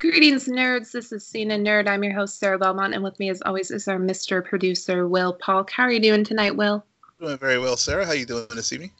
[0.00, 0.92] Greetings, nerds.
[0.92, 1.88] This is Cena Nerd.
[1.88, 4.44] I'm your host, Sarah Belmont, and with me, as always, is our Mr.
[4.44, 5.66] Producer, Will Paul.
[5.72, 6.84] How are you doing tonight, Will?
[7.20, 8.04] Doing very well, Sarah.
[8.04, 8.92] How are you doing this evening?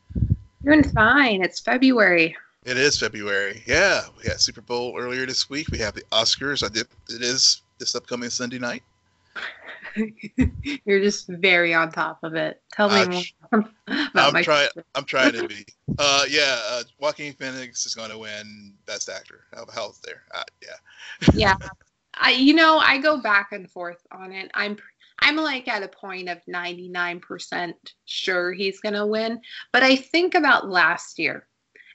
[0.65, 1.41] Doing fine.
[1.41, 2.37] It's February.
[2.65, 3.63] It is February.
[3.65, 5.69] Yeah, we had Super Bowl earlier this week.
[5.71, 6.65] We have the Oscars.
[6.65, 6.89] I did.
[7.09, 8.83] It is this upcoming Sunday night.
[10.85, 12.63] You're just very on top of it.
[12.73, 13.71] Tell me I'm, more
[14.11, 14.69] about I'm trying.
[14.95, 15.67] I'm trying to be.
[15.99, 19.45] Uh, yeah, uh, Joaquin Phoenix is going to win Best Actor.
[19.55, 20.23] How how's there?
[20.35, 21.29] Uh, yeah.
[21.35, 21.57] yeah,
[22.15, 22.33] I.
[22.33, 24.51] You know, I go back and forth on it.
[24.55, 24.77] I'm.
[25.21, 27.75] I'm like at a point of 99%
[28.05, 29.41] sure he's going to win.
[29.73, 31.49] But I think about last year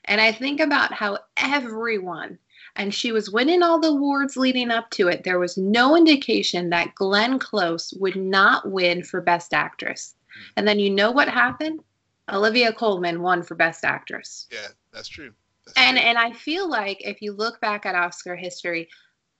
[0.06, 2.38] and I think about how everyone
[2.76, 5.22] and she was winning all the awards leading up to it.
[5.24, 10.14] There was no indication that Glenn Close would not win for Best Actress.
[10.56, 11.80] And then you know what happened?
[12.32, 14.48] Olivia Colman won for Best Actress.
[14.50, 15.32] Yeah, that's true.
[15.66, 16.06] That's and true.
[16.06, 18.88] and I feel like if you look back at Oscar history,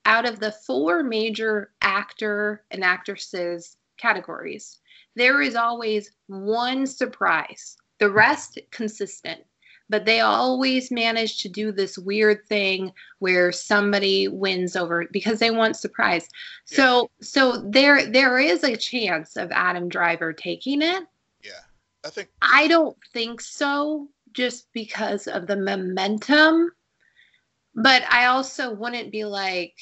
[0.07, 4.81] out of the four major actor and actresses categories,
[5.17, 7.77] there is always one surprise.
[7.99, 9.41] The rest consistent
[9.89, 15.51] but they always manage to do this weird thing where somebody wins over because they
[15.51, 16.29] want surprise.
[16.71, 16.77] Yeah.
[16.77, 21.05] So so there there is a chance of Adam Driver taking it.
[21.43, 21.61] Yeah.
[22.05, 26.71] I think I don't think so just because of the momentum.
[27.77, 29.75] But I also wouldn't be like,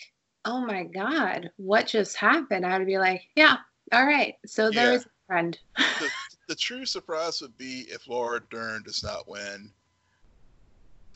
[0.45, 3.58] "Oh my god, what just happened?" I would be like, "Yeah,
[3.92, 4.34] all right.
[4.47, 5.06] So there's yeah.
[5.06, 6.08] a friend." the,
[6.48, 9.70] the true surprise would be if Laura Dern does not win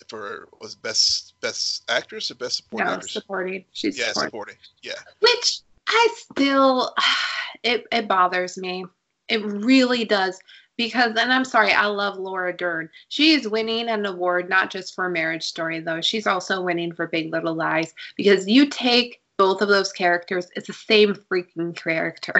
[0.09, 3.13] for was best best actress or best supporting no, actress?
[3.13, 3.65] supporting.
[3.73, 4.29] She's yeah, supporting.
[4.29, 4.57] supporting.
[4.83, 4.93] Yeah.
[5.21, 6.95] Which I still
[7.63, 8.85] it it bothers me.
[9.29, 10.39] It really does
[10.77, 12.89] because and I'm sorry, I love Laura Dern.
[13.09, 16.01] She is winning an award not just for Marriage Story though.
[16.01, 20.67] She's also winning for Big Little Lies because you take both of those characters, it's
[20.67, 22.35] the same freaking character.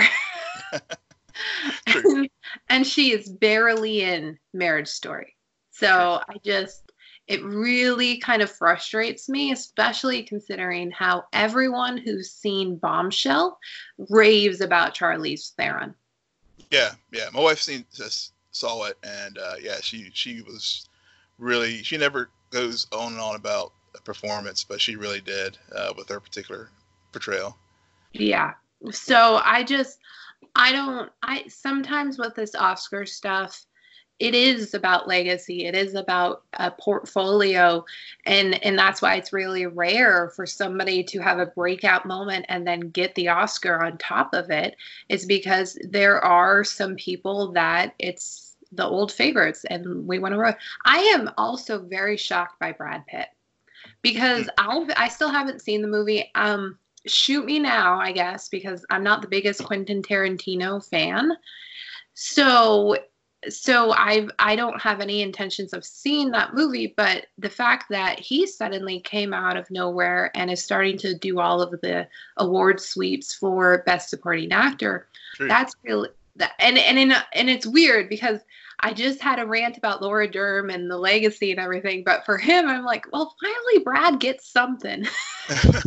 [1.87, 2.29] and,
[2.69, 5.37] and she is barely in Marriage Story.
[5.71, 6.86] So I just
[7.29, 13.59] it really kind of frustrates me, especially considering how everyone who's seen Bombshell
[14.11, 15.95] raves about Charlize Theron.
[16.71, 17.29] Yeah, yeah.
[17.33, 17.85] My wife seen
[18.51, 20.89] saw it, and uh, yeah, she she was
[21.39, 25.93] really she never goes on and on about a performance, but she really did uh,
[25.97, 26.71] with her particular
[27.13, 27.57] portrayal.
[28.13, 28.55] Yeah.
[28.91, 29.99] So I just
[30.55, 33.67] I don't I sometimes with this Oscar stuff
[34.19, 37.85] it is about legacy it is about a portfolio
[38.25, 42.67] and and that's why it's really rare for somebody to have a breakout moment and
[42.67, 44.77] then get the oscar on top of it
[45.09, 50.57] is because there are some people that it's the old favorites and we want to
[50.85, 53.29] i am also very shocked by brad pitt
[54.03, 56.31] because i i still haven't seen the movie.
[56.35, 61.31] Um shoot me now i guess because i'm not the biggest quentin tarantino fan.
[62.15, 62.97] So
[63.49, 68.19] so I I don't have any intentions of seeing that movie, but the fact that
[68.19, 72.81] he suddenly came out of nowhere and is starting to do all of the award
[72.81, 75.49] sweeps for best supporting actor, True.
[75.49, 78.41] that's really that and and in, and it's weird because
[78.81, 82.37] I just had a rant about Laura Dern and the legacy and everything, but for
[82.37, 85.07] him, I'm like, well, finally Brad gets something.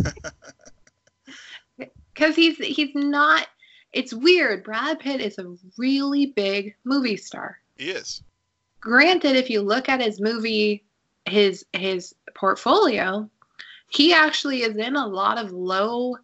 [2.13, 3.47] Because he's he's not
[3.93, 4.63] it's weird.
[4.63, 7.59] Brad Pitt is a really big movie star.
[7.77, 8.23] He is.
[8.79, 10.83] Granted, if you look at his movie,
[11.25, 13.29] his his portfolio,
[13.89, 16.17] he actually is in a lot of low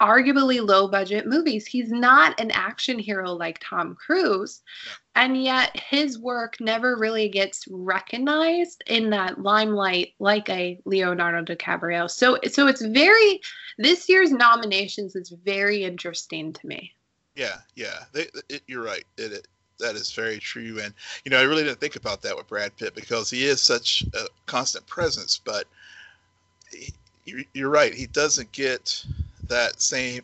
[0.00, 1.66] arguably low budget movies.
[1.66, 4.62] He's not an action hero like Tom Cruise.
[5.14, 12.10] And yet his work never really gets recognized in that limelight like a Leonardo DiCaprio.
[12.10, 13.40] So so it's very
[13.76, 16.92] this year's nominations is very interesting to me.
[17.34, 18.04] Yeah, yeah.
[18.12, 19.04] They, it, you're right.
[19.16, 19.48] It, it
[19.80, 20.92] that is very true and
[21.24, 24.04] you know I really didn't think about that with Brad Pitt because he is such
[24.12, 25.64] a constant presence but
[26.70, 26.92] he,
[27.54, 29.04] you're right he doesn't get
[29.50, 30.22] that same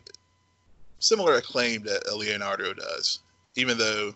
[0.99, 3.19] similar acclaim that Leonardo does,
[3.55, 4.13] even though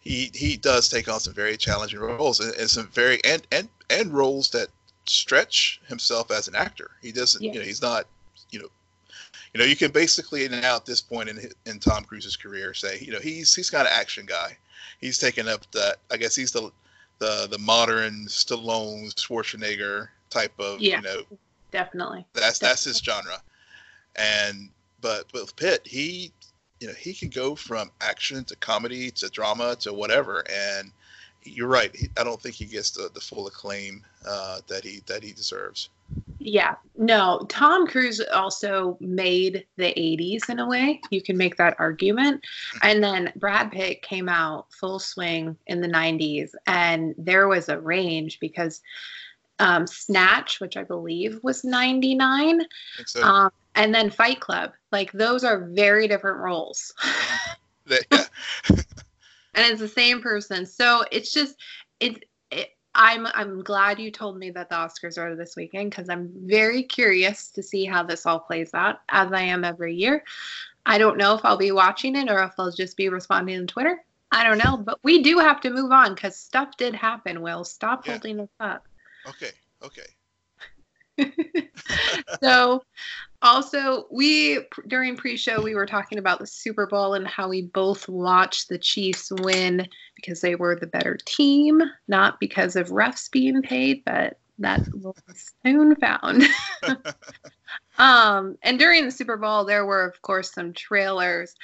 [0.00, 3.68] he he does take on some very challenging roles and, and some very and, and
[3.90, 4.68] and roles that
[5.06, 6.90] stretch himself as an actor.
[7.02, 7.52] He doesn't, yeah.
[7.52, 8.06] you know, he's not,
[8.50, 8.68] you know,
[9.52, 12.98] you know, you can basically now at this point in in Tom Cruise's career say,
[13.00, 14.56] you know, he's he's kind of action guy.
[15.00, 15.96] He's taken up that.
[16.10, 16.70] I guess he's the
[17.18, 21.22] the the modern Stallone Schwarzenegger type of, yeah, you know,
[21.70, 22.26] definitely.
[22.32, 22.68] That's definitely.
[22.68, 23.42] that's his genre.
[24.16, 24.68] And
[25.00, 26.32] but with Pitt, he
[26.80, 30.44] you know he can go from action to comedy to drama to whatever.
[30.50, 30.90] And
[31.44, 31.94] you're right.
[31.94, 35.32] He, I don't think he gets the, the full acclaim uh, that he that he
[35.32, 35.90] deserves.
[36.38, 41.00] Yeah, no, Tom Cruise also made the 80s in a way.
[41.10, 42.44] You can make that argument.
[42.82, 47.80] And then Brad Pitt came out full swing in the 90s, and there was a
[47.80, 48.82] range because
[49.58, 52.62] um, Snatch, which I believe was 99,
[53.06, 54.72] So, um, and then Fight Club.
[54.92, 56.92] Like, those are very different roles.
[57.86, 57.98] yeah.
[58.70, 58.84] and
[59.54, 60.66] it's the same person.
[60.66, 61.56] So it's just,
[62.00, 62.18] it's,
[62.50, 66.30] it, I'm I'm glad you told me that the Oscars are this weekend because I'm
[66.46, 70.22] very curious to see how this all plays out, as I am every year.
[70.86, 73.66] I don't know if I'll be watching it or if I'll just be responding on
[73.66, 74.04] Twitter.
[74.30, 77.40] I don't know, but we do have to move on because stuff did happen.
[77.40, 78.12] Will stop Yeah.
[78.12, 78.86] holding us up.
[79.26, 79.50] Okay.
[79.82, 80.06] Okay.
[82.42, 82.82] so
[83.44, 88.08] also we during pre-show we were talking about the super bowl and how we both
[88.08, 89.86] watched the chiefs win
[90.16, 95.14] because they were the better team not because of refs being paid but that will
[95.28, 96.42] be soon found
[97.98, 101.54] um and during the super bowl there were of course some trailers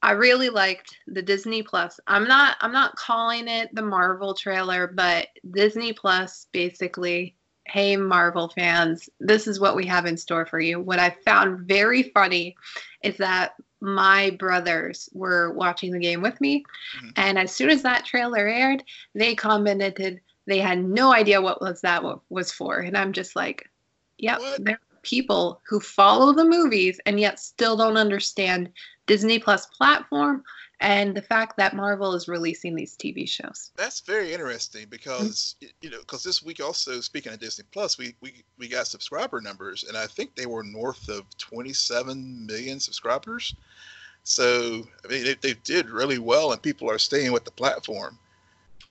[0.00, 1.98] I really liked the Disney Plus.
[2.06, 7.34] I'm not I'm not calling it the Marvel trailer, but Disney Plus basically
[7.68, 11.66] hey marvel fans this is what we have in store for you what i found
[11.66, 12.54] very funny
[13.02, 16.64] is that my brothers were watching the game with me
[17.00, 17.12] Mhm.
[17.16, 18.82] and as soon as that trailer aired
[19.14, 23.36] they commented they had no idea what was that wa- was for and i'm just
[23.36, 23.68] like
[24.18, 24.64] yep What?
[24.64, 28.70] there are people who follow the movies and yet still don't understand
[29.06, 30.42] disney plus platform
[30.80, 35.66] and the fact that marvel is releasing these tv shows That's very interesting because mm-hmm.
[35.66, 38.86] y- you know because this week also speaking of Disney Plus, we, we we got
[38.86, 43.54] subscriber numbers, and I think they were north of 27 million subscribers.
[44.24, 48.18] So I mean, they, they did really well, and people are staying with the platform.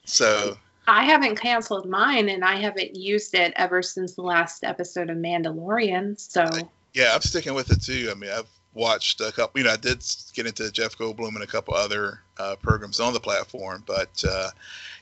[0.05, 0.57] So
[0.87, 5.17] I haven't canceled mine and I haven't used it ever since the last episode of
[5.17, 6.19] Mandalorian.
[6.19, 6.45] So
[6.93, 8.09] yeah, I'm sticking with it too.
[8.09, 9.59] I mean, I've watched a couple.
[9.59, 10.03] You know, I did
[10.33, 14.49] get into Jeff Goldblum and a couple other uh, programs on the platform, but uh,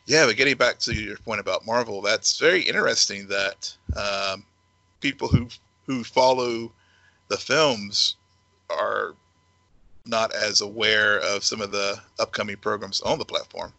[0.05, 0.25] yeah.
[0.25, 4.45] But getting back to your point about Marvel, that's very interesting that um,
[5.01, 5.47] people who
[5.85, 6.71] who follow
[7.27, 8.15] the films
[8.69, 9.13] are
[10.05, 13.73] not as aware of some of the upcoming programs on the platform.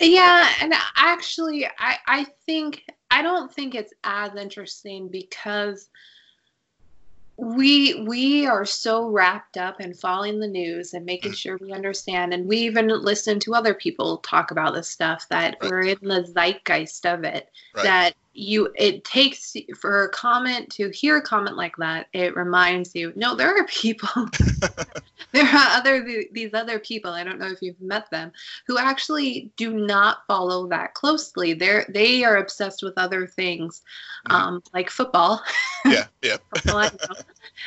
[0.00, 5.88] yeah, and actually I I think I don't think it's as interesting because
[7.42, 12.32] we we are so wrapped up in following the news and making sure we understand
[12.32, 15.68] and we even listen to other people talk about this stuff that Right.
[15.70, 17.82] we're in the zeitgeist of it Right.
[17.82, 22.94] that you it takes for a comment to hear a comment like that it reminds
[22.94, 24.28] you no there are people
[25.32, 28.30] there are other these other people i don't know if you've met them
[28.66, 33.82] who actually do not follow that closely they're they are obsessed with other things
[34.28, 34.34] Mhm.
[34.34, 35.42] um like football
[35.86, 36.90] yeah, yeah, from all I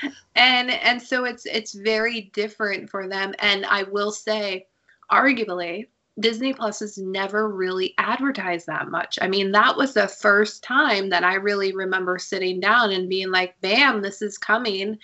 [0.03, 0.12] know.
[0.35, 4.65] and and so it's it's very different for them and i will say
[5.12, 5.88] arguably
[6.19, 11.09] disney plus has never really advertised that much i mean that was the first time
[11.09, 14.97] that i really remember sitting down and being like bam this is coming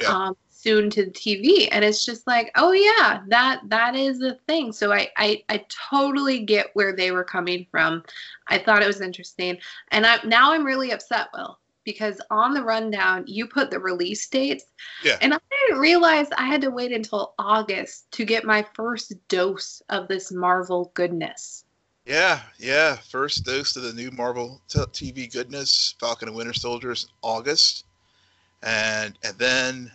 [0.00, 0.08] Yeah.
[0.08, 0.36] um,
[0.66, 4.72] soon to the tv and it's just like oh yeah that that is a thing.
[4.72, 8.02] So I, I i totally get where they were coming from.
[8.48, 9.58] I thought it was interesting.
[9.92, 14.28] And i now i'm really upset will because on the rundown you put the release
[14.28, 14.64] dates.
[15.04, 15.18] Yeah.
[15.20, 19.82] and i didn't realize i had to wait until august to get my first dose
[19.88, 21.64] of this marvel goodness.
[22.04, 22.96] Yeah, yeah.
[22.96, 27.84] First dose of the new Marvel t- TV goodness, Falcon and Winter Soldiers, August,
[28.62, 29.90] and and then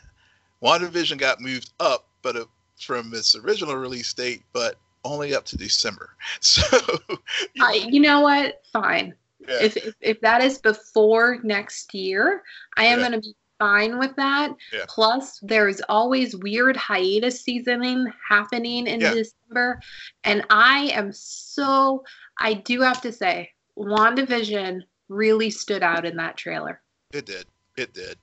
[0.61, 2.47] WandaVision got moved up, but it,
[2.79, 6.15] from its original release date, but only up to December.
[6.41, 6.61] So,
[7.53, 9.15] you I, you know what fine
[9.47, 12.43] yeah, if, if if that is before next year
[12.77, 13.09] i am Yeah.
[13.09, 14.85] going to be fine with that Yeah.
[14.87, 19.79] plus there's always weird hiatus seasoning happening in december
[20.23, 22.03] and i am so
[22.39, 26.81] i do have to say wandavision really stood out in that trailer
[27.13, 27.45] it did,
[27.77, 28.17] it did.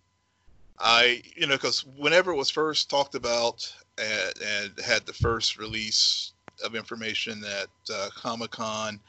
[0.81, 5.59] I, you know, because whenever it was first talked about and, and had the first
[5.59, 6.33] release
[6.65, 9.01] of information at uh, Comic Con,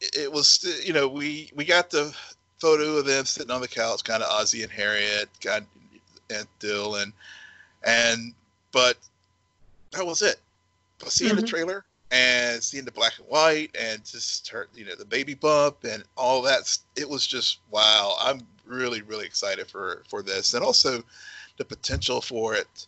[0.00, 2.14] it, was, you know, we we got the
[2.60, 5.64] photo of them sitting on the couch, kind of Ozzie and Harriet, got
[6.30, 7.12] and Dylan, and
[7.84, 8.34] and
[8.72, 8.96] but
[9.92, 10.36] that was it.
[10.98, 11.46] But seeing the Mhm.
[11.46, 15.84] trailer and seeing the black and white and just her, you know, the baby bump
[15.84, 18.16] and all that, it was just wow.
[18.20, 21.02] I'm really really excited for for this, and also
[21.56, 22.86] the potential for it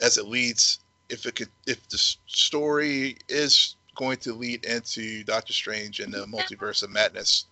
[0.00, 0.80] as it leads.
[1.08, 6.26] If it could, if the story is going to lead into Doctor Strange and the
[6.26, 7.46] Multiverse of Madness,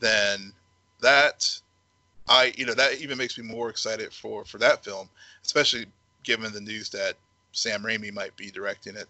[0.00, 0.52] then
[1.00, 1.60] that
[2.28, 5.08] I, you know, that even makes me more excited for for that film,
[5.44, 5.86] especially
[6.22, 7.14] given the news that
[7.52, 9.08] Sam Raimi might be directing it.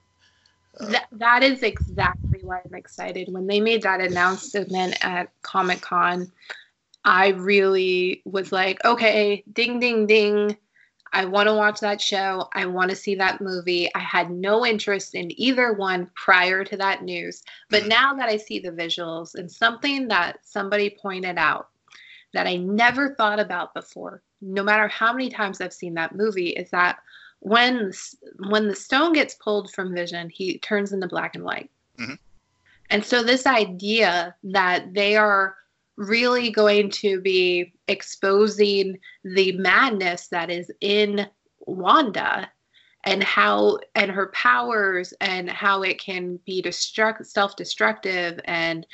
[0.81, 3.33] That, that is exactly why I'm excited.
[3.33, 6.31] When they made that announcement at Comic Con,
[7.05, 10.57] I really was like, okay, ding, ding, ding.
[11.13, 12.49] I want to watch that show.
[12.53, 13.93] I want to see that movie.
[13.95, 17.43] I had no interest in either one prior to that news.
[17.71, 17.89] But mm-hmm.
[17.89, 21.69] now that I see the visuals and something that somebody pointed out
[22.35, 26.51] that I never thought about before, no matter how many times I've seen that movie,
[26.51, 26.99] is that
[27.41, 27.93] when
[28.49, 31.71] when the stone gets pulled from Vision, he turns into black and white.
[31.99, 32.15] Mm-hmm.
[32.91, 35.57] And so this idea that they are
[35.97, 41.27] really going to be exposing the madness that is in
[41.67, 42.51] Wanda
[43.05, 48.87] and how and her powers and how it can be destruct self-destructive and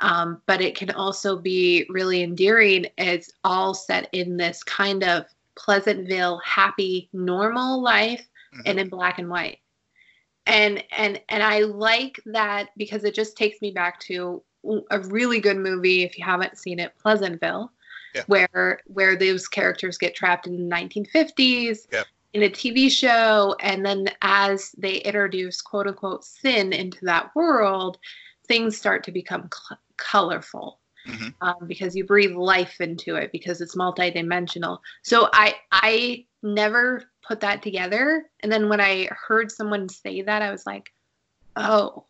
[0.00, 5.26] um, but it can also be really endearing it's all set in this kind of
[5.56, 8.62] pleasantville happy normal life mm-hmm.
[8.66, 9.58] and in black and white
[10.46, 14.42] and and and i like that because it just takes me back to
[14.90, 17.72] a really good movie if you haven't seen it, Pleasantville,
[18.14, 18.22] yeah.
[18.26, 22.02] where where those characters get trapped in the 1950s yeah.
[22.32, 27.98] in a TV show, and then as they introduce quote unquote sin into that world,
[28.46, 30.78] things start to become cl- colorful.
[31.06, 31.28] Mm-hmm.
[31.40, 34.78] Um, because you breathe life into it because it's multidimensional.
[35.02, 40.42] So I I never put that together, and then when I heard someone say that,
[40.42, 40.92] I was like,
[41.56, 42.04] oh,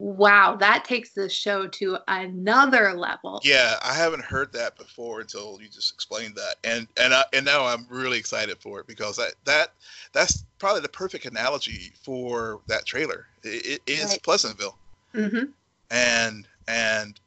[0.00, 3.40] wow, that takes the show to another level.
[3.44, 7.44] Yeah, I haven't heard that before until you just explained that, and and I, and
[7.44, 9.74] now I'm really excited for it because that that
[10.12, 13.26] that's probably the perfect analogy for that trailer.
[13.44, 14.22] it, it is right.
[14.22, 14.76] Pleasantville,
[15.14, 15.44] mm-hmm.
[15.90, 17.20] and and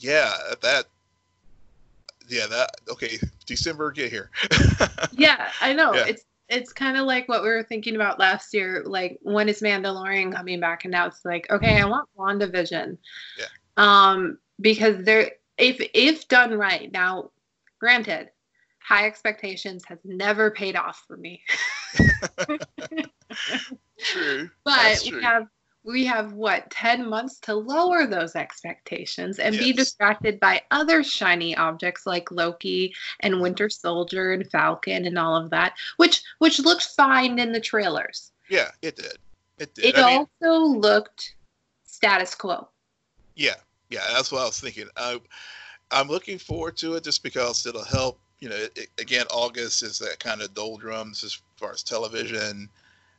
[0.00, 0.86] yeah, that
[2.28, 4.30] yeah that okay December get here.
[5.12, 6.06] yeah, I know yeah.
[6.06, 8.82] it's it's kind of like what we were thinking about last year.
[8.84, 10.84] Like, when is Mandalorian coming back?
[10.84, 12.98] And now it's like, okay, I want WandaVision.
[13.38, 13.46] Yeah.
[13.76, 17.30] Um, because there, if if done right, now,
[17.78, 18.30] granted,
[18.82, 21.42] high expectations has never paid off for me.
[23.98, 24.50] true.
[24.64, 25.18] But true.
[25.18, 25.46] we have
[25.84, 29.64] we have what 10 months to lower those expectations and yes.
[29.64, 35.36] be distracted by other shiny objects like Loki and Winter Soldier and Falcon and all
[35.36, 38.32] of that which which looked fine in the trailers.
[38.48, 39.18] Yeah, it did.
[39.58, 39.84] It did.
[39.86, 41.34] It I also mean, looked
[41.84, 42.68] status quo.
[43.36, 43.54] Yeah.
[43.88, 44.86] Yeah, that's what I was thinking.
[44.96, 45.20] I
[45.90, 49.98] I'm looking forward to it just because it'll help, you know, it, again August is
[49.98, 52.68] that kind of doldrums as far as television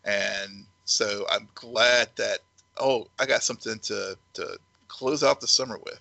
[0.05, 2.39] and so I'm glad that
[2.77, 5.99] oh, I got something to to close out the summer with.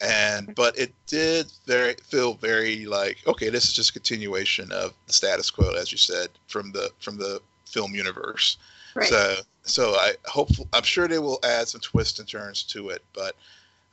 [0.00, 4.94] And but it did very feel very like okay, this is just a continuation of
[5.06, 8.56] the status quo, as you said, from the from the film universe.
[8.94, 9.08] Right.
[9.08, 13.02] So so I hope I'm sure they will add some twists and turns to it,
[13.14, 13.36] but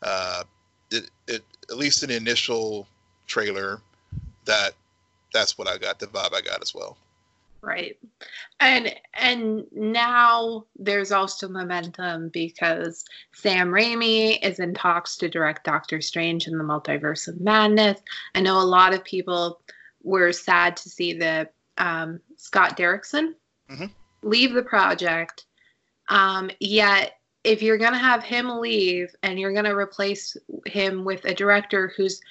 [0.01, 0.43] uh,
[0.91, 2.87] it it at least in the initial
[3.27, 3.81] trailer,
[4.45, 4.73] that
[5.31, 6.97] that's what I got, the vibe I got as well.
[7.61, 7.97] Right.
[8.59, 15.99] And and now there's also momentum because Sam Raimi is in talks to direct Doctor
[16.01, 17.99] Strange in the Multiverse of Madness.
[18.33, 19.61] I know a lot of people
[20.03, 23.33] were sad to see the um, Scott Derrickson
[23.69, 23.85] mm-hmm.
[24.23, 25.45] leave the project.
[26.07, 30.35] Um, yet if you're going to have him leave and you're going to replace
[30.65, 32.21] him with a director who's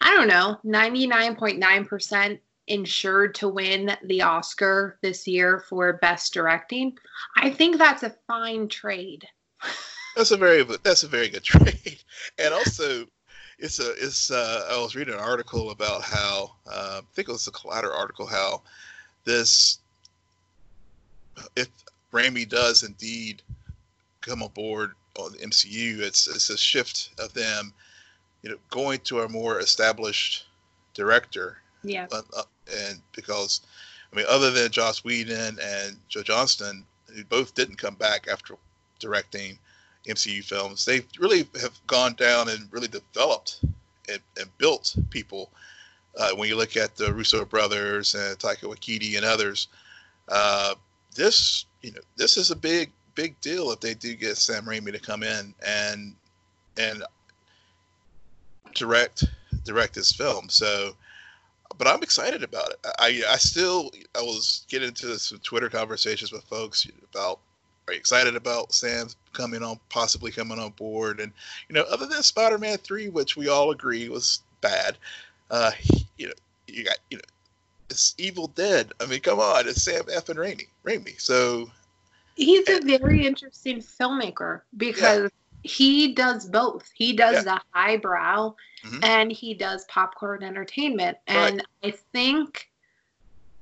[0.00, 2.38] I don't know, 99.9%
[2.70, 6.96] insured to win the Oscar this year for best directing,
[7.36, 9.26] I think that's a fine trade.
[10.16, 12.02] that's a very that's a very good trade,
[12.38, 13.06] and also
[13.58, 17.32] it's a it's uh, I was reading an article about how uh, I think it
[17.32, 18.62] was a Collider article how
[19.24, 19.78] this
[21.56, 21.68] if
[22.12, 23.42] Raimi does indeed
[24.20, 27.72] come aboard on the MCU, it's it's a shift of them,
[28.42, 30.46] you know, going to a more established
[30.94, 31.58] director.
[31.82, 32.06] Yeah.
[32.12, 33.60] Uh, uh and because
[34.12, 36.84] I mean, other than Joss Whedon and Joe Johnston,
[37.14, 38.56] who both didn't come back after
[38.98, 39.58] directing
[40.08, 43.60] MCU films, they really have gone down and really developed
[44.08, 45.50] and, and built people.
[46.18, 49.68] Uh, when you look at the Russo brothers and Taika Waititi and others,
[50.28, 50.74] uh,
[51.14, 54.92] this you know this is a big big deal if they do get Sam Raimi
[54.92, 56.14] to come in and
[56.76, 57.04] and
[58.74, 59.24] direct
[59.64, 60.48] direct this film.
[60.48, 60.94] So
[61.78, 62.78] but I'm excited about it.
[62.98, 67.40] I I still I was getting into some Twitter conversations with folks about
[67.88, 71.32] are you excited about Sam coming on possibly coming on board and
[71.68, 74.96] you know other than Spider-Man 3 which we all agree was bad
[75.50, 75.72] Uh,
[76.16, 76.34] you know,
[76.68, 77.24] you got you know,
[77.88, 78.92] it's Evil Dead.
[79.00, 80.66] I mean, come on, it's Sam F and Raimi.
[80.84, 81.20] Raimi.
[81.20, 81.70] So
[82.36, 85.30] he's a very interesting filmmaker because.
[85.62, 86.88] He does both.
[86.94, 87.54] He does yeah.
[87.54, 89.04] the highbrow mm-hmm.
[89.04, 91.18] and he does popcorn entertainment.
[91.26, 91.94] And right.
[91.94, 92.70] I think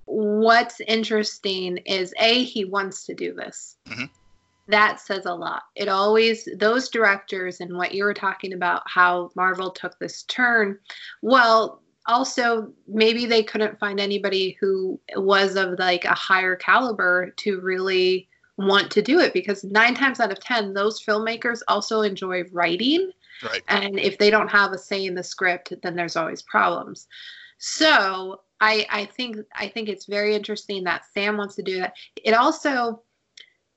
[0.05, 3.77] what's interesting is a he wants to do this.
[3.87, 4.05] Mm-hmm.
[4.69, 5.63] That says a lot.
[5.75, 10.79] It always those directors and what you were talking about how Marvel took this turn.
[11.23, 17.61] Well, also maybe they couldn't find anybody who was of like a higher caliber to
[17.61, 18.29] really
[18.59, 23.11] want to do it because nine times out of ten those filmmakers also enjoy writing.
[23.43, 23.63] Right.
[23.69, 27.07] And if they don't have a say in the script then there's always problems.
[27.59, 31.95] So i i think i think it's very interesting that sam wants to do that.
[32.23, 33.03] It also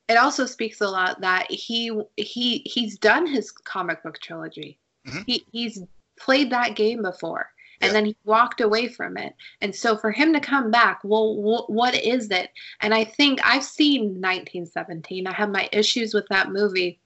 [0.09, 4.79] it also speaks a lot that he he he's done his comic book trilogy.
[5.07, 5.21] Mm-hmm.
[5.25, 5.81] he he's
[6.19, 7.49] played that game before
[7.81, 7.93] and yeah.
[7.93, 9.33] then he walked away from it.
[9.61, 12.51] And so for him to come back, well, wh- what is it?
[12.81, 15.25] And I think I've seen 1917.
[15.25, 16.99] I have my issues with that movie,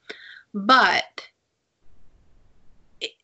[0.54, 1.26] but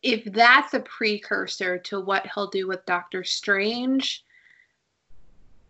[0.01, 4.23] if that's a precursor to what he'll do with Doctor Strange,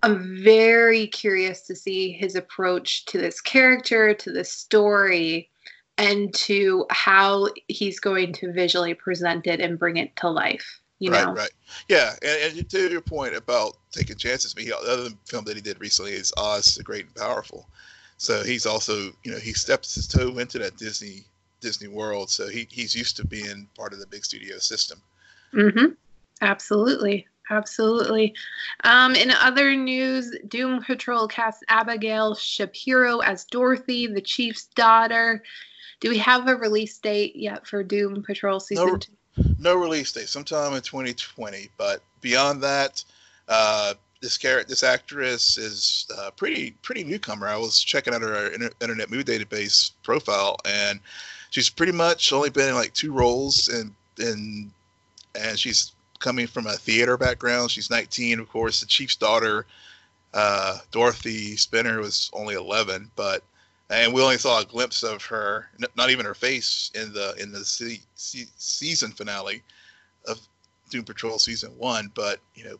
[0.03, 5.49] I'm very curious to see his approach to this character, to this story,
[5.97, 11.11] and to how he's going to visually present it and bring it to life you
[11.11, 11.33] right, know?
[11.33, 11.49] Right,
[11.89, 15.55] Yeah, and, and, to your point about taking chances, I mean, the other film that
[15.55, 17.67] he did recently is Oz the Great and Powerful.
[18.17, 21.23] So he's also, you know, he steps his toe into that Disney
[21.59, 22.29] Disney world.
[22.29, 25.01] So he, he's used to being part of the big studio system.
[25.53, 25.93] Mm-hmm.
[26.41, 27.27] Absolutely.
[27.49, 28.33] Absolutely.
[28.83, 35.43] Um, in other news, Doom Patrol casts Abigail Shapiro as Dorothy, the chief's daughter.
[35.99, 39.11] Do we have a release date yet for Doom Patrol season no, two?
[39.59, 41.69] No release date, sometime in 2020.
[41.77, 43.03] But beyond that,
[43.47, 47.47] uh, this character, this actress is uh, pretty pretty newcomer.
[47.47, 50.99] I was checking out her Internet Movie Database profile, and
[51.49, 54.71] she's pretty much only been in like two roles, and and
[55.35, 57.71] and she's coming from a theater background.
[57.71, 58.79] She's 19, of course.
[58.79, 59.65] The chief's daughter,
[60.33, 63.43] uh, Dorothy Spinner, was only 11, but
[63.91, 67.51] and we only saw a glimpse of her, not even her face, in the in
[67.51, 69.61] the se- se- season finale
[70.25, 70.39] of
[70.89, 72.09] Doom Patrol season one.
[72.15, 72.77] But you know,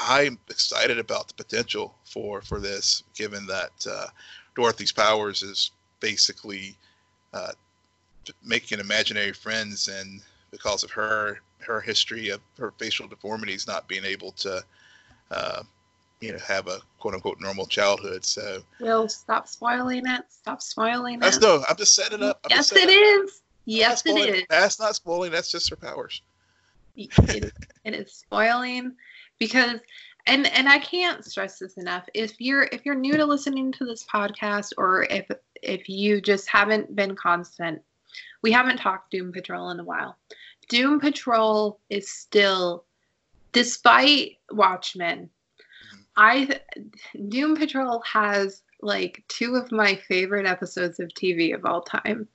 [0.00, 4.06] I'm excited about the potential for for this, given that uh,
[4.54, 6.76] Dorothy's powers is basically
[7.34, 7.52] uh,
[8.44, 10.20] making imaginary friends, and
[10.52, 14.62] because of her her history of her facial deformities, not being able to
[15.32, 15.62] uh,
[16.22, 18.24] you know have a quote unquote normal childhood.
[18.24, 20.22] So Will stop spoiling it.
[20.28, 21.42] Stop spoiling that's, it.
[21.42, 22.40] No, I'm just setting it up.
[22.44, 23.42] I'm yes, it is.
[23.64, 24.44] Yes, it is.
[24.48, 25.30] That's not spoiling.
[25.32, 26.22] That's just her powers.
[26.96, 27.52] it,
[27.84, 28.92] it is spoiling
[29.38, 29.80] because
[30.26, 32.08] and and I can't stress this enough.
[32.14, 35.26] If you're if you're new to listening to this podcast or if
[35.62, 37.82] if you just haven't been constant,
[38.42, 40.16] we haven't talked Doom Patrol in a while.
[40.68, 42.84] Doom Patrol is still
[43.52, 45.28] despite Watchmen,
[46.16, 46.60] I
[47.28, 52.28] Doom Patrol has like two of my favorite episodes of TV of all time.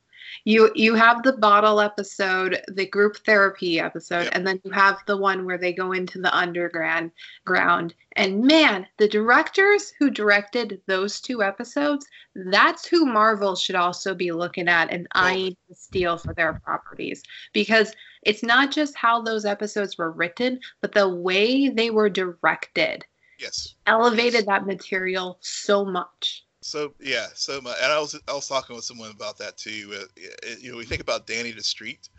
[0.43, 4.35] You you have the bottle episode, the group therapy episode, yep.
[4.35, 7.11] and then you have the one where they go into the underground
[7.45, 7.93] ground.
[8.15, 14.31] And man, the directors who directed those two episodes, that's who Marvel should also be
[14.31, 17.23] looking at and eyeing to steal for their properties.
[17.53, 23.05] Because it's not just how those episodes were written, but the way they were directed
[23.39, 23.75] Yes.
[23.85, 24.45] Elevated yes.
[24.45, 26.43] that material so much.
[26.61, 29.93] So yeah, so my, and I was I was talking with someone about that too.
[29.95, 30.23] Uh,
[30.59, 32.09] you know, we think about Danny the Street,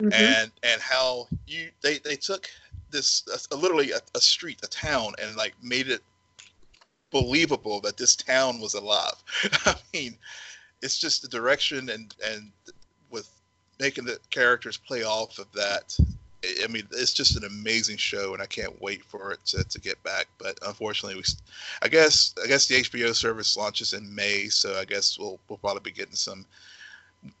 [0.00, 0.12] mm-hmm.
[0.12, 2.48] and and how you they they took
[2.90, 6.02] this uh, literally a, a, street, a town, and like made it
[7.10, 9.14] believable that this town was alive.
[9.66, 10.16] I mean,
[10.82, 12.52] it's just the direction and and
[13.10, 13.28] with
[13.80, 15.98] making the characters play off of that
[16.62, 19.80] I mean, it's just an amazing show, and I can't wait for it to, to
[19.80, 20.26] get back.
[20.38, 21.24] But unfortunately, we,
[21.82, 25.58] I guess, I guess the HBO service launches in May, so I guess we'll we'll
[25.58, 26.44] probably be getting some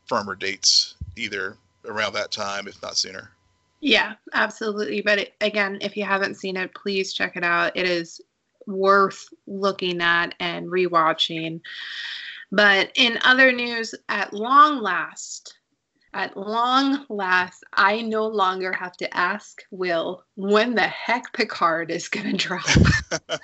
[0.06, 3.30] firmer dates either around that time, if not sooner.
[3.80, 5.00] Yeah, absolutely.
[5.00, 7.76] But it, again, if you haven't seen it, please check it out.
[7.76, 8.20] It is
[8.66, 11.60] worth looking at and rewatching.
[12.50, 15.55] But in other news, at long last,
[16.16, 22.08] at long last, I no longer have to ask Will when the heck Picard is
[22.08, 22.64] going to drop.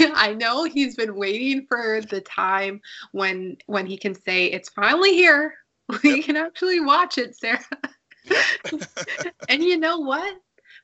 [0.00, 2.80] I know he's been waiting for the time
[3.12, 5.54] when when he can say it's finally here.
[6.02, 6.24] We yep.
[6.24, 7.60] can actually watch it, Sarah.
[9.48, 10.34] and you know what?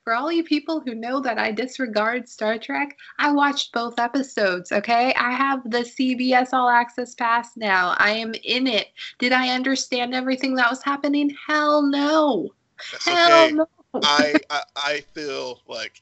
[0.04, 4.72] For all you people who know that I disregard Star Trek, I watched both episodes,
[4.72, 5.14] okay?
[5.14, 7.94] I have the CBS All Access Pass now.
[7.98, 8.88] I am in it.
[9.18, 11.36] Did I understand everything that was happening?
[11.46, 12.50] Hell no.
[12.90, 13.52] That's Hell okay.
[13.52, 13.68] no.
[14.02, 16.00] I, I I feel like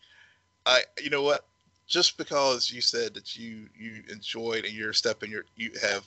[0.65, 1.45] I you know what
[1.87, 6.05] just because you said that you you enjoyed and you're stepping your you have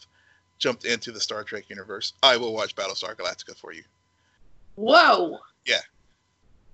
[0.57, 3.83] jumped into the Star Trek universe, I will watch Battlestar Galactica for you.
[4.75, 5.39] Whoa.
[5.65, 5.81] Yeah.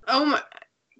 [0.06, 0.40] Oh my.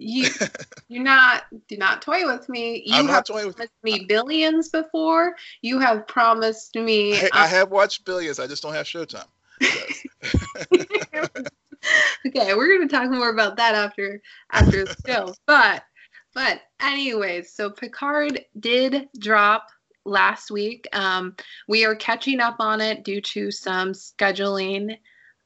[0.00, 0.28] You
[0.90, 2.82] do not do not toy with me.
[2.86, 5.36] You have toying with promised me billions before.
[5.60, 7.20] You have promised me.
[7.20, 8.40] I, I have watched billions.
[8.40, 9.26] I just don't have Showtime.
[12.26, 15.34] okay, we're gonna talk more about that after after the show.
[15.46, 15.84] But
[16.32, 19.66] but anyways, so Picard did drop
[20.06, 20.88] last week.
[20.94, 21.36] Um,
[21.68, 24.96] we are catching up on it due to some scheduling uh,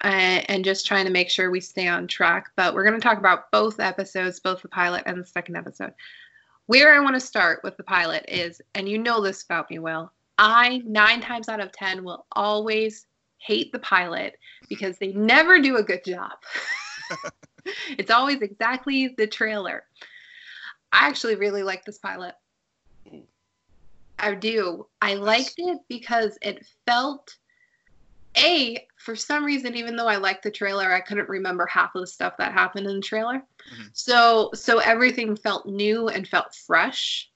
[0.05, 2.51] Uh, and just trying to make sure we stay on track.
[2.57, 5.95] But we're going to talk about both episodes, both the pilot and the second episode.
[6.67, 9.79] Where I want to start with the pilot is, and you know this about me,
[9.79, 13.07] Will, I nine times out of 10 will always
[13.38, 14.38] hate the pilot
[14.69, 16.33] because they never do a good job.
[17.97, 19.85] it's always exactly the trailer.
[20.93, 22.35] I actually really like this pilot.
[24.19, 24.87] I do.
[25.01, 27.37] I liked it because it felt
[28.37, 32.01] a for some reason even though I liked the trailer I couldn't remember half of
[32.01, 33.42] the stuff that happened in the trailer.
[33.73, 33.90] Mhm.
[33.92, 37.31] So so everything felt new and felt fresh.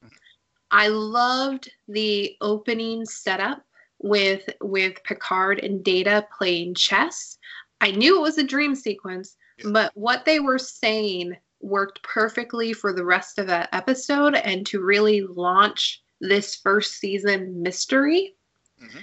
[0.71, 3.63] I loved the opening setup
[4.01, 7.39] with with Picard and Data playing chess.
[7.81, 9.71] I knew it was a dream sequence, Yeah.
[9.73, 14.81] but what they were saying worked perfectly for the rest of the episode and to
[14.81, 18.37] really launch this first season mystery.
[18.81, 19.03] Mhm.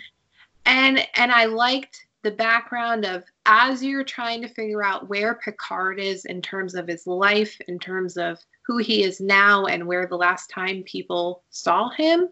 [0.66, 6.00] And and I liked the background of as you're trying to figure out where Picard
[6.00, 10.08] is in terms of his life, in terms of who he is now and where
[10.08, 12.30] the last time people saw him.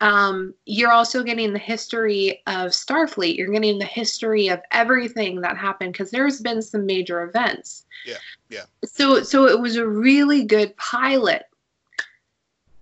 [0.00, 3.36] Um, you're also getting the history of Starfleet.
[3.36, 7.84] You're getting the history of everything that happened because there's been some major events.
[8.06, 8.16] Yeah,
[8.48, 8.64] yeah.
[8.84, 11.44] So, so it was a really good pilot,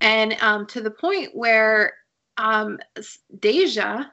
[0.00, 1.94] and um, to the point where
[2.38, 2.78] um,
[3.38, 4.06] Deja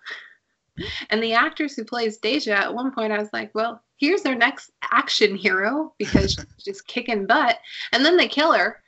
[1.09, 4.35] and the actress who plays Deja at one point, I was like, well, here's their
[4.35, 7.59] next action hero because she's just kicking butt,
[7.91, 8.81] and then they kill her.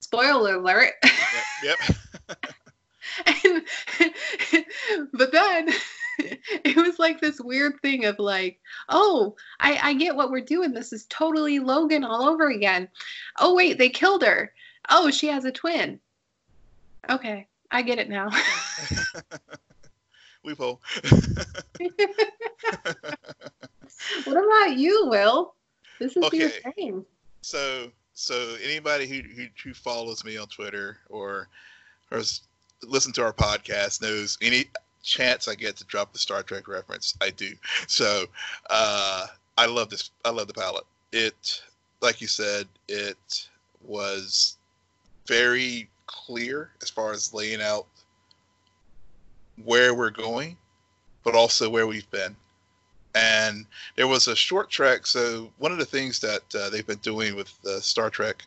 [0.00, 0.94] Spoiler alert.
[1.62, 1.76] Yep.
[1.88, 2.36] yep.
[3.44, 3.62] and
[5.12, 5.68] but then
[6.18, 8.58] it was like this weird thing of like
[8.88, 12.88] oh I, I get what we're doing this is totally logan all over again
[13.38, 14.52] oh wait they killed her
[14.90, 16.00] oh she has a twin
[17.08, 18.28] okay i get it now
[20.44, 20.80] we will.
[24.24, 25.54] what about you will
[25.98, 26.72] this is your Okay.
[26.76, 27.04] thing
[27.42, 31.48] so so anybody who, who who follows me on Twitter or
[32.10, 32.22] or
[32.82, 34.64] listen to our podcast knows any
[35.02, 37.52] chance I get to drop the Star Trek reference, I do.
[37.86, 38.26] So
[38.68, 39.26] uh,
[39.56, 40.10] I love this.
[40.24, 40.84] I love the pilot.
[41.12, 41.62] It,
[42.00, 43.48] like you said, it
[43.84, 44.56] was
[45.26, 47.86] very clear as far as laying out
[49.64, 50.56] where we're going,
[51.24, 52.36] but also where we've been.
[53.14, 55.06] And there was a Short Trek.
[55.06, 58.44] So one of the things that uh, they've been doing with the Star Trek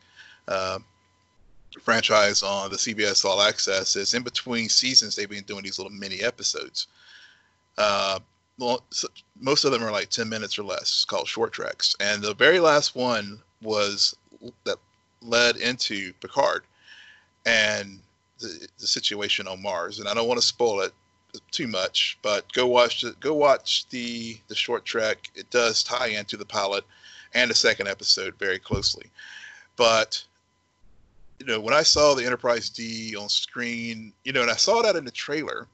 [0.48, 0.78] uh,
[1.82, 5.92] franchise on the CBS All Access is in between seasons they've been doing these little
[5.92, 6.86] mini episodes.
[7.76, 8.20] Uh,
[8.58, 11.96] most of them are like 10 minutes or less, called Short Treks.
[11.98, 14.14] And the very last one was
[14.64, 14.76] that
[15.20, 16.62] led into Picard
[17.46, 17.98] and
[18.38, 19.98] the, the situation on Mars.
[19.98, 20.92] And I don't want to spoil it
[21.50, 25.30] too much, but go watch the, go watch the the Short Trek.
[25.34, 26.84] It does tie into the pilot
[27.34, 29.06] and the second episode very closely.
[29.76, 30.22] But
[31.40, 34.82] you know, when I saw the Enterprise D on screen, you know, and I saw
[34.82, 35.66] that in the trailer,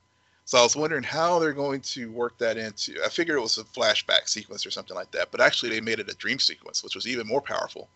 [0.46, 2.96] so I was wondering how they're going to work that into.
[3.04, 6.00] I figured it was a flashback sequence or something like that, but actually they made
[6.00, 7.88] it a dream sequence, which was even more powerful,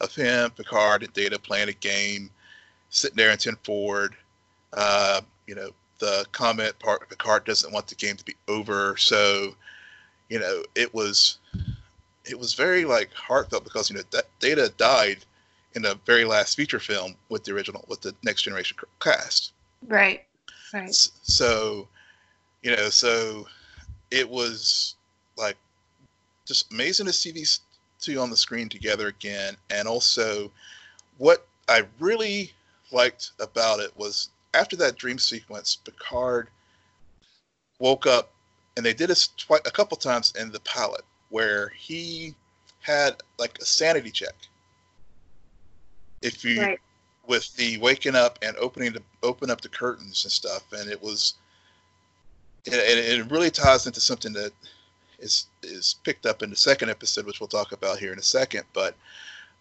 [0.00, 2.30] of him, Picard, and Data playing a game,
[2.90, 4.14] sitting there in ten forward.
[4.72, 8.96] Uh, you know, the comment part, the Picard doesn't want the game to be over,
[8.96, 9.54] so
[10.28, 11.38] you know, it was
[12.24, 15.18] it was very like heartfelt because you know that Data died
[15.74, 19.52] in the very last feature film with the original with the next generation cast.
[19.86, 20.24] right
[20.72, 20.94] right.
[20.94, 21.88] So,
[22.62, 23.46] you know, so
[24.10, 24.96] it was
[25.36, 25.56] like
[26.46, 27.60] just amazing to see these
[28.00, 30.50] two on the screen together again, and also
[31.18, 32.52] what I really
[32.92, 36.48] liked about it was after that dream sequence, Picard
[37.78, 38.32] woke up,
[38.76, 42.34] and they did this twi- a couple times in the pilot where he
[42.80, 44.34] had like a sanity check
[46.22, 46.80] if you Right.
[47.26, 51.00] with the waking up and opening the open up the curtains and stuff, and it
[51.02, 51.34] was,
[52.66, 54.52] and it, it really ties into something that
[55.18, 58.22] is is picked up in the second episode, which we'll talk about here in a
[58.22, 58.64] second.
[58.72, 58.94] But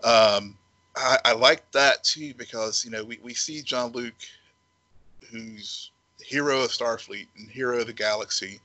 [0.03, 0.57] um,
[0.95, 4.13] I, I like that too because you know we, we see Jean-Luc,
[5.31, 8.59] who's hero of Starfleet and hero of the galaxy,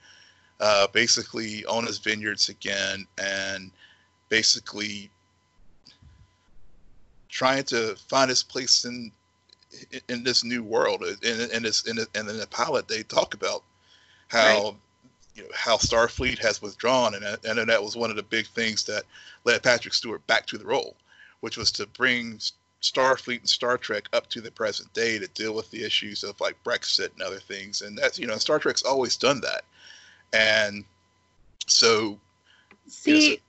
[0.60, 3.70] uh, basically on his vineyards again and
[4.28, 5.10] basically
[7.28, 9.12] trying to find his place in
[10.08, 11.04] in this new world.
[11.22, 13.62] In, in this in, in the pilot, they talk about
[14.28, 14.74] how Right.
[15.34, 18.46] you know how Starfleet has withdrawn, and that- and that was one of the big
[18.48, 19.04] things that
[19.44, 20.96] led Patrick Stewart back to the role,
[21.40, 22.40] which was to bring
[22.82, 26.40] Starfleet and Star Trek up to the present day to deal with the issues of
[26.40, 29.64] like Brexit and other things, and that's you know Star Trek's always done that,
[30.32, 30.84] and
[31.66, 32.18] so
[32.90, 33.40] See,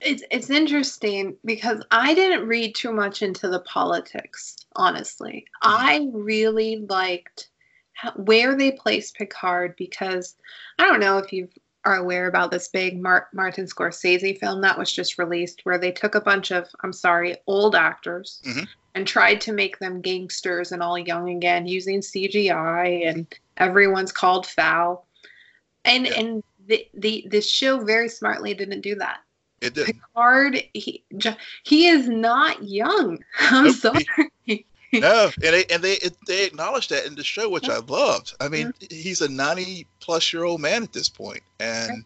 [0.00, 5.46] it's it's interesting because I didn't read too much into the politics, honestly.
[5.62, 5.86] Mm-hmm.
[5.86, 7.48] I really liked
[7.94, 10.36] how, where they placed Picard because
[10.78, 11.48] I don't know if you
[11.84, 15.90] are aware about this big Mar- Martin Scorsese film that was just released where they
[15.92, 18.68] took a bunch of I'm sorry, old actors Mhm.
[18.94, 24.46] and tried to make them gangsters and all young again using CGI and everyone's called
[24.46, 25.06] foul.
[25.84, 26.20] And Yeah.
[26.20, 29.18] and the, the this show very smartly didn't do that.
[29.60, 29.86] it did.
[29.86, 31.04] Picard, he
[31.64, 33.22] he is not young.
[33.40, 33.74] I'm Nope.
[33.76, 34.66] sorry.
[35.00, 38.34] no, and they and they it, they acknowledged that in the show, which I loved.
[38.40, 42.04] I mean, he's a ninety plus year old man at this point, and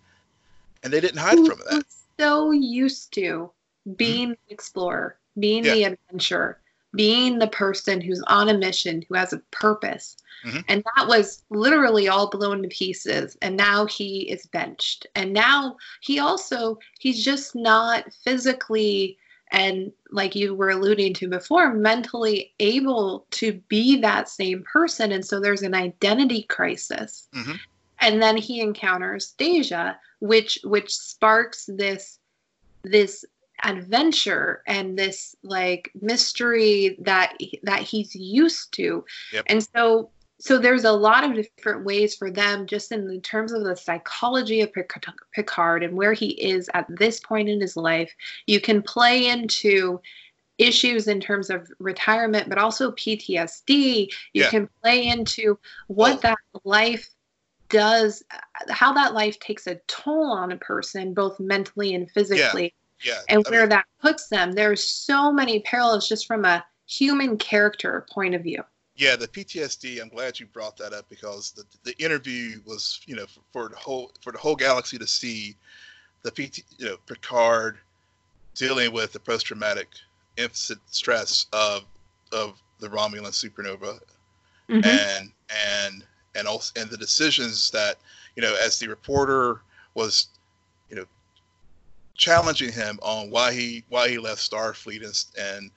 [0.82, 1.84] and they didn't hide Who from that.
[2.18, 3.50] so used to
[3.96, 6.60] being the explorer, being the adventurer,
[6.94, 10.16] being the person who's on a mission, who has a purpose.
[10.44, 10.64] Mhm.
[10.68, 13.36] And that was literally all blown to pieces.
[13.42, 15.06] And now he is benched.
[15.14, 19.18] And now he also, he's just not physically
[19.50, 25.12] and like you were alluding to before, mentally able to be that same person.
[25.12, 27.28] And so there's an identity crisis.
[27.34, 27.58] Mhm.
[28.00, 32.18] And then he encounters Deja, which which sparks this
[32.82, 33.24] this
[33.62, 39.04] adventure and this like mystery that that he's used to.
[39.32, 39.44] Yep.
[39.48, 40.10] And so
[40.46, 43.74] so there's a lot of different ways for them just in the terms of the
[43.74, 44.70] psychology of
[45.34, 48.14] Picard and where he is at this point in his life.
[48.46, 50.00] You can play into
[50.58, 54.08] issues in terms of retirement, but also PTSD.
[54.34, 54.50] You Yeah.
[54.50, 57.10] can play into what that life
[57.68, 58.22] does,
[58.70, 62.72] how that life takes a toll on a person, both mentally and physically,
[63.04, 64.52] Yeah, and I where mean, that puts them.
[64.52, 68.62] There's so many parallels just from a human character point of view.
[68.96, 70.00] Yeah, the PTSD.
[70.00, 73.68] I'm glad you brought that up because the the interview was you know for, for
[73.68, 75.56] the whole for the whole galaxy to see
[76.22, 77.78] the PT you know Picard
[78.54, 79.88] dealing with the post traumatic
[80.36, 81.84] incident stress of
[82.32, 84.00] of the Romulan supernova
[84.68, 84.84] Mhm.
[84.84, 86.04] and and
[86.34, 87.98] and also and the decisions that
[88.34, 89.60] you know as the reporter
[89.94, 90.28] was
[90.90, 91.06] you know
[92.16, 95.70] challenging him on why he why he left Starfleet and and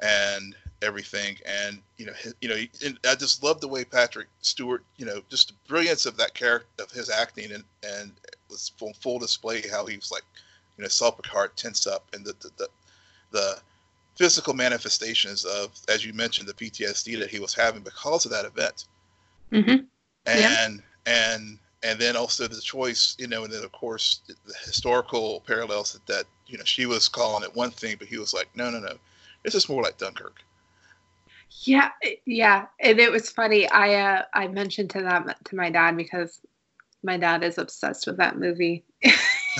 [0.00, 4.28] and everything and you know his, you know and I just love the way Patrick
[4.40, 8.36] Stewart you know just the brilliance of that character of his acting and and it
[8.48, 10.24] was full, full display how he was like
[10.76, 12.68] you know saw Picard tense up and the the, the
[13.32, 13.58] the
[14.16, 18.44] physical manifestations of as you mentioned the PTSD that he was having because of that
[18.44, 18.86] event
[19.52, 19.86] Mhm.
[20.26, 20.64] Yeah.
[20.64, 25.40] and and and then also the choice you know and then of course the historical
[25.46, 28.48] parallels that, that you know she was calling it one thing but he was like
[28.54, 28.96] no no no
[29.42, 30.42] this is more like dunkirk
[31.64, 31.90] Yeah,
[32.26, 33.68] yeah, and it was funny.
[33.70, 36.40] I uh, I mentioned to that to my dad because
[37.02, 38.84] my dad is obsessed with that movie.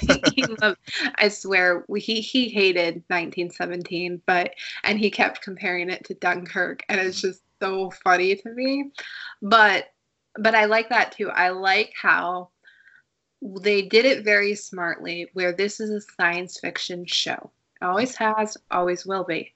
[0.62, 0.78] loved,
[1.16, 6.82] I swear, we- he he hated 1917, but and he kept comparing it to Dunkirk,
[6.88, 8.90] and it's just so funny to me.
[9.42, 9.92] But
[10.36, 11.28] but I like that too.
[11.30, 12.50] I like how
[13.62, 17.50] they did it very smartly, where this is a science fiction show.
[17.82, 19.52] Always has, always will be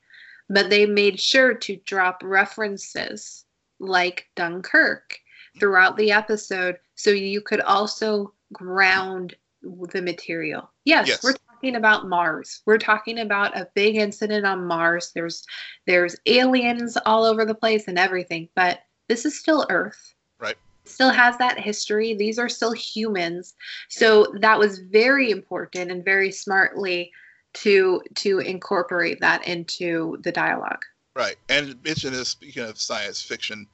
[0.48, 3.44] but they made sure to drop references
[3.80, 5.18] like Dunkirk
[5.59, 10.70] throughout the episode so you could also ground the material.
[10.85, 11.24] Yes, Yes.
[11.24, 12.61] we're talking about Mars.
[12.66, 15.12] We're talking about a big incident on Mars.
[15.14, 15.46] There's
[15.87, 20.14] there's aliens all over the place and everything, but this is still Earth.
[20.38, 20.57] Right.
[20.85, 22.14] Still has that history.
[22.14, 23.54] These are still humans.
[23.88, 27.11] So that was very important and very smartly
[27.55, 30.85] to to incorporate that into the dialogue.
[31.14, 33.67] right and mention this speaking of science fiction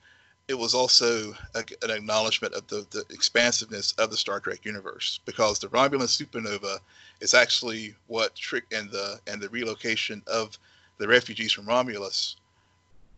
[0.49, 5.21] it was also a, an acknowledgement of the, the expansiveness of the star trek universe
[5.25, 6.79] because the romulan supernova
[7.21, 10.59] is actually what trick and the and the relocation of
[11.01, 12.37] the refugees from Romulus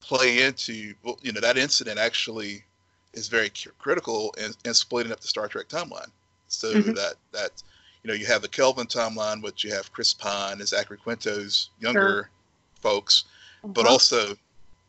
[0.01, 2.65] play into well, you know that incident actually
[3.13, 6.11] is very critical in, in splitting up the Star Trek timeline.
[6.49, 6.93] So mm-hmm.
[6.93, 7.63] that that
[8.03, 11.71] you know you have the Kelvin timeline, which you have Chris Pine and Zachary Quinto's
[11.81, 12.31] younger sure.
[12.81, 13.25] folks,
[13.63, 13.73] uh-huh.
[13.73, 14.35] but also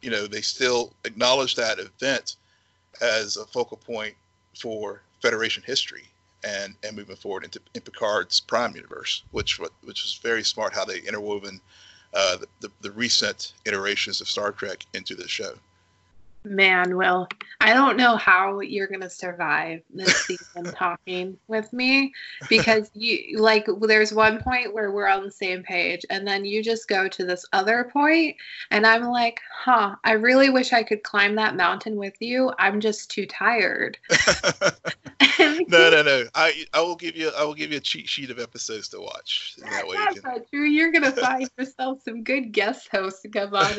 [0.02, 2.36] you know they still acknowledge that event
[3.02, 4.16] as a focal point
[4.60, 6.04] for Federation history
[6.44, 10.86] and and moving forward into in Picard's Prime universe, which which was very smart how
[10.86, 11.62] they interwoven
[12.14, 15.54] uh, the, the, the recent iterations of Star Trek into the show.
[16.46, 17.28] Man, well,
[17.62, 22.12] I don't know how you're gonna survive this season talking with me
[22.50, 26.62] because you like there's one point where we're on the same page and then you
[26.62, 28.36] just go to this other point
[28.72, 32.52] and I'm like, huh, I really wish I could climb that mountain with you.
[32.60, 33.98] I'm just too tired.
[35.68, 36.26] no, no, no.
[36.36, 39.00] I I will give you I will give you a cheat sheet of episodes to
[39.00, 39.56] watch.
[39.60, 40.32] That way That's you can...
[40.32, 40.64] not true.
[40.64, 43.72] You're gonna find yourself some good guest hosts to come on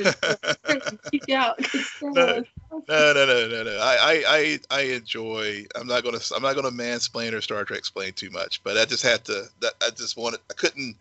[0.69, 1.59] and speak out.
[2.03, 2.43] No,
[2.89, 3.79] no, no, no, no, no.
[3.81, 5.65] I, I, I enjoy.
[5.77, 8.85] I'm not gonna I'm not gonna mansplain or Star Trek explain too much, but I
[8.85, 9.45] just had to.
[9.61, 10.41] That I just wanted.
[10.51, 10.97] I couldn't.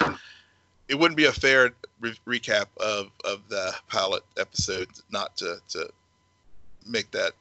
[0.87, 5.89] It wouldn't be a fair re- recap of of the pilot episode not to to
[6.85, 7.33] make that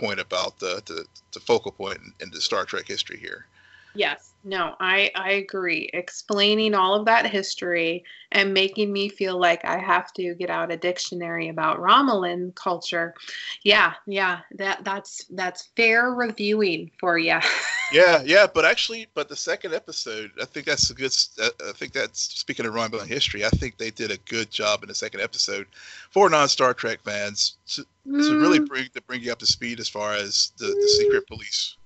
[0.00, 3.46] point about the the, the focal point in, in the Star Trek history here.
[3.94, 5.90] Yes, no, I I agree.
[5.92, 10.70] Explaining all of that history and making me feel like I have to get out
[10.70, 13.14] a dictionary about Romulan culture.
[13.62, 17.38] Yeah, yeah, that that's that's fair reviewing for you.
[17.92, 21.14] yeah, yeah, but actually, but the second episode, I think that's a good.
[21.40, 23.44] I think that's speaking of Romulan history.
[23.44, 25.66] I think they did a good job in the second episode
[26.10, 28.26] for non Star Trek fans to, mm.
[28.26, 28.68] to really mm.
[28.68, 31.76] bring to bring you up to speed as far as the, the secret police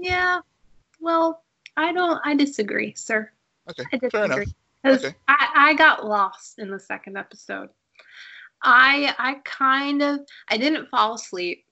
[0.00, 0.40] yeah.
[1.00, 1.42] Well,
[1.76, 2.20] I don't.
[2.24, 3.30] I disagree, sir.
[3.70, 3.84] Okay.
[3.92, 4.10] I disagree.
[4.10, 4.24] Fair
[4.92, 5.04] enough.
[5.04, 5.14] Okay.
[5.28, 7.68] I, I got lost in the second episode.
[8.62, 11.64] I I kind of I didn't fall asleep.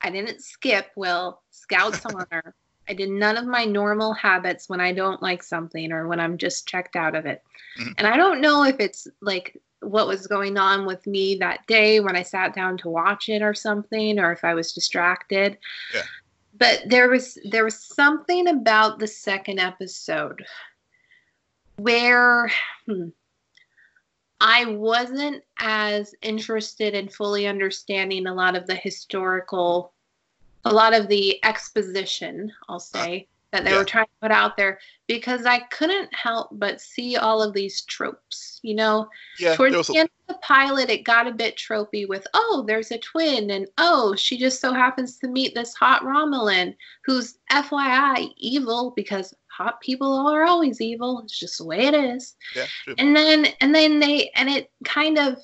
[0.00, 2.54] I didn't skip Will Scout's honor.
[2.88, 6.36] I did none of my normal habits when I don't like something or when I'm
[6.36, 7.42] just checked out of it.
[7.78, 7.92] Mm-hmm.
[7.98, 12.00] And I don't know if it's like what was going on with me that day
[12.00, 15.58] when I sat down to watch it or something, or if I was distracted.
[15.94, 16.02] Yeah
[16.62, 20.44] but there was there was something about the second episode
[21.74, 22.52] where
[22.86, 23.08] hmm,
[24.40, 29.92] I wasn't as interested in fully understanding a lot of the historical,
[30.64, 33.78] a lot of the exposition, I'll say, that they yeah.
[33.78, 37.82] were trying to put out there because I couldn't help but see all of these
[37.82, 38.58] tropes.
[38.62, 40.00] You know, yeah, towards the a...
[40.00, 43.68] end of the pilot, it got a bit tropey with, oh, there's a twin, and
[43.78, 49.80] oh, she just so happens to meet this hot Romulan who's FYI evil because hot
[49.82, 51.20] people are always evil.
[51.20, 52.34] It's just the way it is.
[52.56, 52.94] Yeah, true.
[52.98, 55.36] And then, and then they, and it kind of,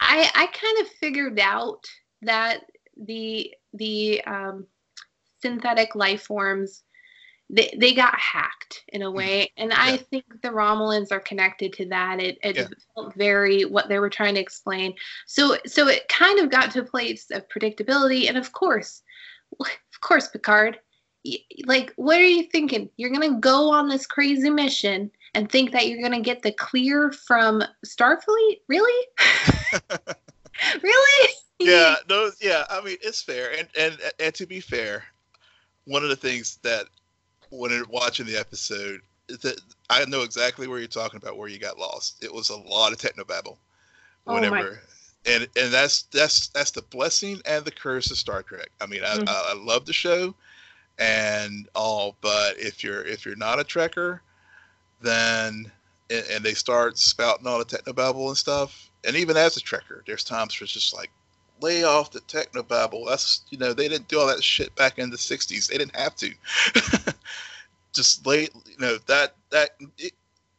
[0.00, 1.86] I, I kind of figured out
[2.20, 2.64] that
[2.96, 4.66] the the um,
[5.40, 6.82] synthetic life forms
[7.52, 9.16] they, they got hacked in a mm-hmm.
[9.16, 9.52] way.
[9.58, 9.76] And yeah.
[9.78, 12.20] i think the romulans are connected to that.
[12.20, 12.66] It, it yeah.
[12.94, 14.94] felt very what they were trying to explain.
[15.26, 18.28] So so it kind of got to a place of predictability.
[18.28, 19.02] And of course
[19.60, 20.80] of course picard
[21.66, 22.88] like what are you thinking?
[22.96, 27.12] You're gonna go on this crazy mission and think that you're gonna get the clear
[27.12, 28.60] from starfleet?
[28.68, 29.06] Really?
[30.80, 31.32] Really?
[31.58, 33.52] Yeah no yeah i mean it's fair.
[33.58, 35.04] And and and to be fair
[35.84, 36.86] one of the things that
[37.52, 41.78] when watching the episode that I know exactly where you're talking about where you got
[41.78, 42.24] lost.
[42.24, 43.56] It was a lot of technobabble.
[44.24, 44.76] Whenever oh
[45.26, 48.70] and and that's that's that's the blessing and the curse of Star Trek.
[48.80, 49.28] I mean, I, mm-hmm.
[49.28, 50.34] I, I, love the show
[50.98, 54.20] and all, but if you're if you're not a Trekker,
[55.00, 55.70] then
[56.10, 60.04] and, and they start spouting all the technobabble and stuff, and even as a Trekker,
[60.06, 61.10] there's times where it's just like
[61.62, 63.06] lay off the technobabble.
[63.08, 65.68] That's you know they didn't do all that shit back in the '60s.
[65.68, 66.32] They didn't have to.
[67.92, 70.12] Just lay you know that that it,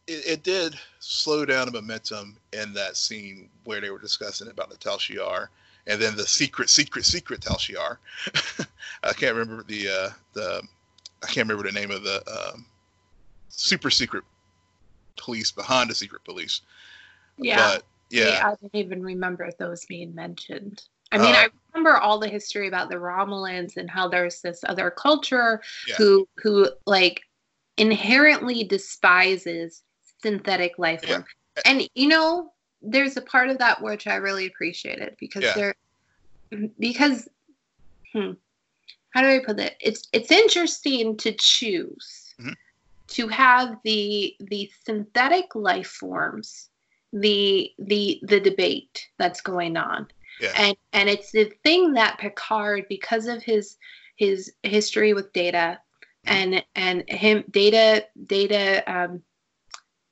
[0.08, 4.70] it, it, did slow down the momentum in that scene where they were discussing about
[4.70, 5.48] the Tal Shiar
[5.88, 7.98] and then the secret, secret, secret Tal Shiar.
[9.04, 10.62] I can't remember the uh, the
[11.24, 12.66] I can't remember the name of the um,
[13.50, 14.24] super secret
[15.16, 16.62] police behind the secret police.
[17.38, 17.58] Yeah.
[17.58, 18.42] But yeah.
[18.46, 20.84] I didn't even remember those being mentioned.
[21.14, 24.64] I mean, uh, I remember all the history about the Romulans and how there's this
[24.68, 25.96] other culture yeah.
[25.96, 27.22] who who like
[27.78, 29.84] inherently despises
[30.22, 31.26] synthetic life form.
[31.58, 31.64] Yeah.
[31.66, 32.52] And you know,
[32.82, 35.54] there's a part of that which I really appreciated because yeah.
[35.56, 35.76] they're
[36.80, 37.30] because
[38.12, 38.32] hmm,
[39.12, 39.76] how do I put it?
[39.80, 42.54] It's it's interesting to choose mm-hmm.
[43.08, 46.70] to have the the synthetic life forms
[47.14, 50.08] the the the debate that's going on.
[50.40, 50.54] Yeah.
[50.58, 53.78] And and it's the thing that Picard, because of his
[54.16, 55.80] his history with Data
[56.26, 59.22] and and him Data Data um,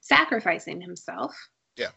[0.02, 1.36] sacrificing himself.
[1.78, 1.90] Yeah.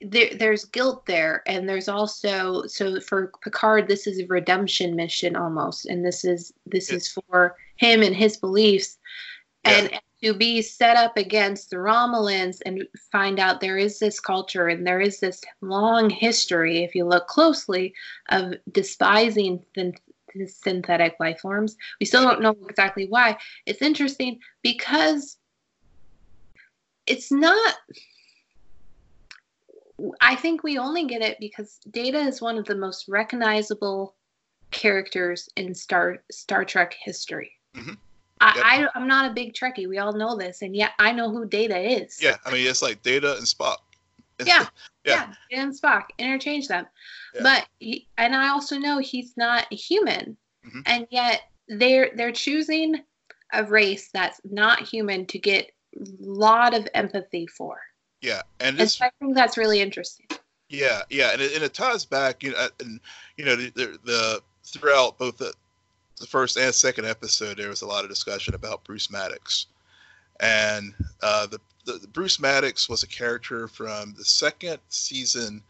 [0.00, 5.36] There, there's guilt there, and there's also so for Picard, this is a redemption mission
[5.36, 6.96] almost, and this is this Yeah.
[6.96, 8.98] is for him and his beliefs,
[9.64, 9.72] Yeah.
[9.72, 14.68] and to be set up against the Romulans and find out there is this culture
[14.68, 17.92] and there is this long history, if you look closely,
[18.30, 19.98] of despising synth-
[20.46, 21.76] synthetic life forms.
[21.98, 23.36] We still don't know exactly why.
[23.66, 25.36] It's interesting because
[27.06, 27.74] it's not.
[30.20, 34.16] I think we only get it because Data is one of the most recognizable
[34.70, 37.52] characters in Star Star Trek history.
[37.74, 37.98] Mhm.
[38.42, 38.82] I.
[38.82, 39.88] I I'm not a big Trekkie.
[39.88, 42.18] We all know this, and yet I know who Data is.
[42.20, 43.76] Yeah, I mean it's like Data and Spock.
[44.44, 44.66] Yeah.
[45.04, 45.32] Yeah.
[45.50, 46.86] yeah, and Spock interchange them,
[47.34, 47.42] Yeah.
[47.42, 50.36] but he, and I also know he's not human,
[50.66, 50.82] Mhm.
[50.86, 53.04] and yet they're they're choosing
[53.52, 57.80] a race that's not human to get a lot of empathy for,
[58.20, 60.26] yeah, and and so I think that's really interesting.
[60.68, 62.98] Yeah, yeah, and it, and it ties back, you know, and
[63.36, 65.52] you know, the the, the throughout both the
[66.22, 69.66] the first and second episode, there was a lot of discussion about Bruce Maddox,
[70.40, 75.62] and uh, the, the the Bruce Maddox was a character from the second season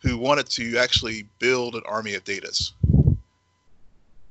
[0.00, 2.72] who wanted to actually build an army of Datas,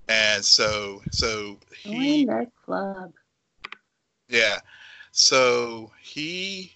[0.10, 3.14] and so so he Join their club.
[4.28, 4.60] yeah.
[5.12, 6.74] So he,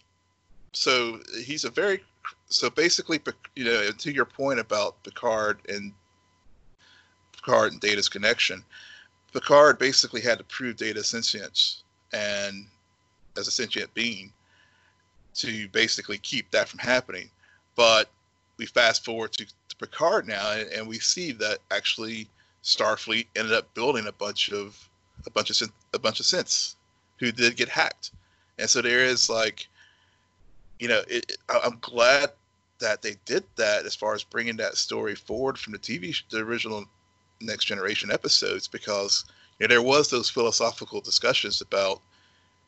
[0.73, 2.03] so he's a very,
[2.49, 3.19] so basically,
[3.55, 5.93] you know, to your point about Picard and
[7.33, 8.63] Picard and Data's connection,
[9.33, 12.65] Picard basically had to prove Data's sentience and
[13.37, 14.31] as a sentient being
[15.35, 17.29] to basically keep that from happening.
[17.75, 18.09] But
[18.57, 22.27] we fast forward to, to Picard now, and, and we see that actually
[22.63, 24.77] Starfleet ended up building a bunch of
[25.25, 26.75] a bunch of a bunch of synths
[27.19, 28.11] who did get hacked,
[28.59, 29.67] and so there is like,
[30.79, 32.31] you know, it, I'm glad
[32.79, 36.39] that they did that as far as bringing that story forward from the TV, the
[36.39, 36.85] original
[37.41, 39.25] Next Generation episodes, because
[39.59, 42.01] you know there was those philosophical discussions about,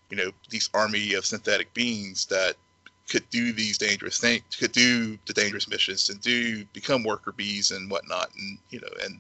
[0.10, 2.56] you know, these army of synthetic beings that
[3.10, 7.72] could do these dangerous things, could do the dangerous missions, and do become worker bees
[7.72, 9.20] and whatnot, and you know, and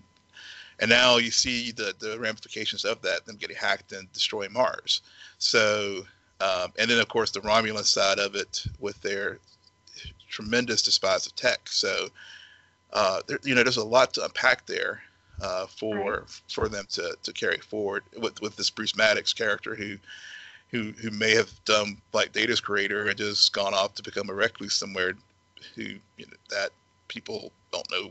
[0.79, 5.01] and now you see the the ramifications of that, them getting hacked and destroying Mars.
[5.37, 6.05] So,
[6.41, 9.39] um, and then of course the Romulan side of it with their
[10.29, 11.61] tremendous despise of tech.
[11.65, 12.09] So,
[12.91, 15.01] uh, there, you know, there's a lot to unpack there
[15.43, 19.97] uh, for for them to, to carry forward with with this Bruce Maddox character who.
[20.71, 24.33] Who, who may have done like Data's creator and just gone off to become a
[24.33, 25.13] recluse somewhere,
[25.75, 26.71] who you know that
[27.09, 28.09] people don't know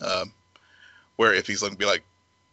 [0.00, 0.32] um,
[1.16, 2.02] where if he's going to be like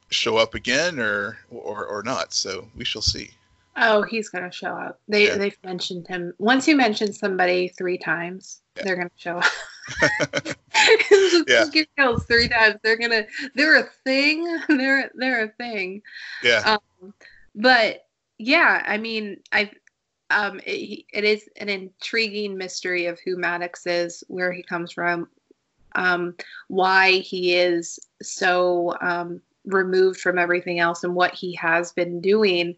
[0.09, 2.33] show up again or or or not.
[2.33, 3.31] So we shall see.
[3.77, 4.99] Oh, he's gonna show up.
[5.07, 5.37] They Yeah.
[5.37, 6.33] they've mentioned him.
[6.37, 8.83] Once you mention somebody three times, Yeah.
[8.83, 9.45] they're gonna show up.
[11.47, 11.65] Yeah.
[11.71, 12.75] Give kills three times.
[12.83, 13.25] They're gonna.
[13.55, 14.59] They're a thing.
[14.67, 16.01] They're they're a thing.
[16.43, 17.13] Yeah, Um,
[17.55, 18.05] but
[18.37, 19.71] yeah, I mean, I
[20.29, 25.27] um, it, it is an intriguing mystery of who Maddox is, where he comes from,
[25.95, 26.35] um,
[26.67, 32.75] why he is so um, removed from everything else, and what he has been doing.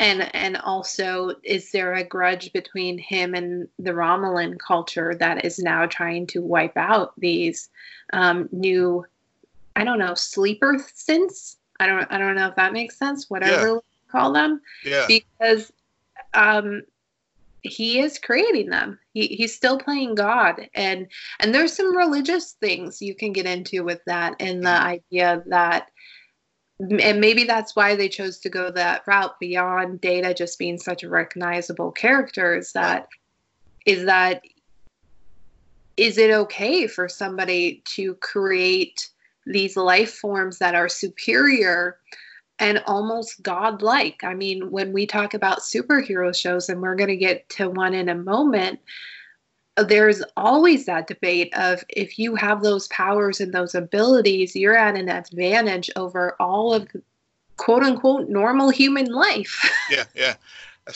[0.00, 5.58] And and also, is there a grudge between him and the Romulan culture that is
[5.58, 7.68] now trying to wipe out these
[8.14, 9.04] um, new,
[9.76, 11.56] I don't know, sleeper synths?
[11.78, 13.28] I don't I don't know if that makes sense.
[13.28, 13.72] Whatever Yeah.
[13.74, 15.70] you call them, yeah, because
[16.32, 16.82] um,
[17.62, 18.98] he is creating them.
[19.12, 21.08] He, he's still playing God, and
[21.40, 25.90] and there's some religious things you can get into with that, and the idea that,
[26.80, 31.02] and maybe that's why they chose to go that route beyond Data just being such
[31.02, 32.56] a recognizable character.
[32.56, 33.08] Is that
[33.84, 34.42] is that
[35.96, 39.10] is it okay for somebody to create
[39.46, 41.98] these life forms that are superior
[42.58, 44.22] and almost godlike.
[44.22, 47.94] I mean, when we talk about superhero shows, and we're going to get to one
[47.94, 48.80] in a moment,
[49.76, 54.96] there's always that debate of if you have those powers and those abilities, you're at
[54.96, 56.88] an advantage over all of
[57.56, 59.70] quote unquote normal human life.
[59.90, 60.34] yeah, yeah.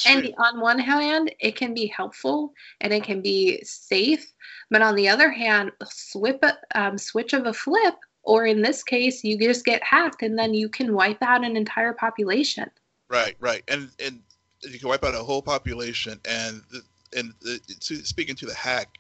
[0.07, 4.33] And on one hand, it can be helpful and it can be safe,
[4.70, 6.43] but on the other hand, swip,
[6.75, 7.95] um, switch of a flip,
[8.25, 11.57] or in this case, you just get hacked and then you can wipe out an
[11.57, 12.68] entire population.
[13.09, 14.20] Right, right, and and
[14.62, 16.83] you can wipe out a whole population, and the,
[17.14, 18.98] and the, to, speaking to the hack,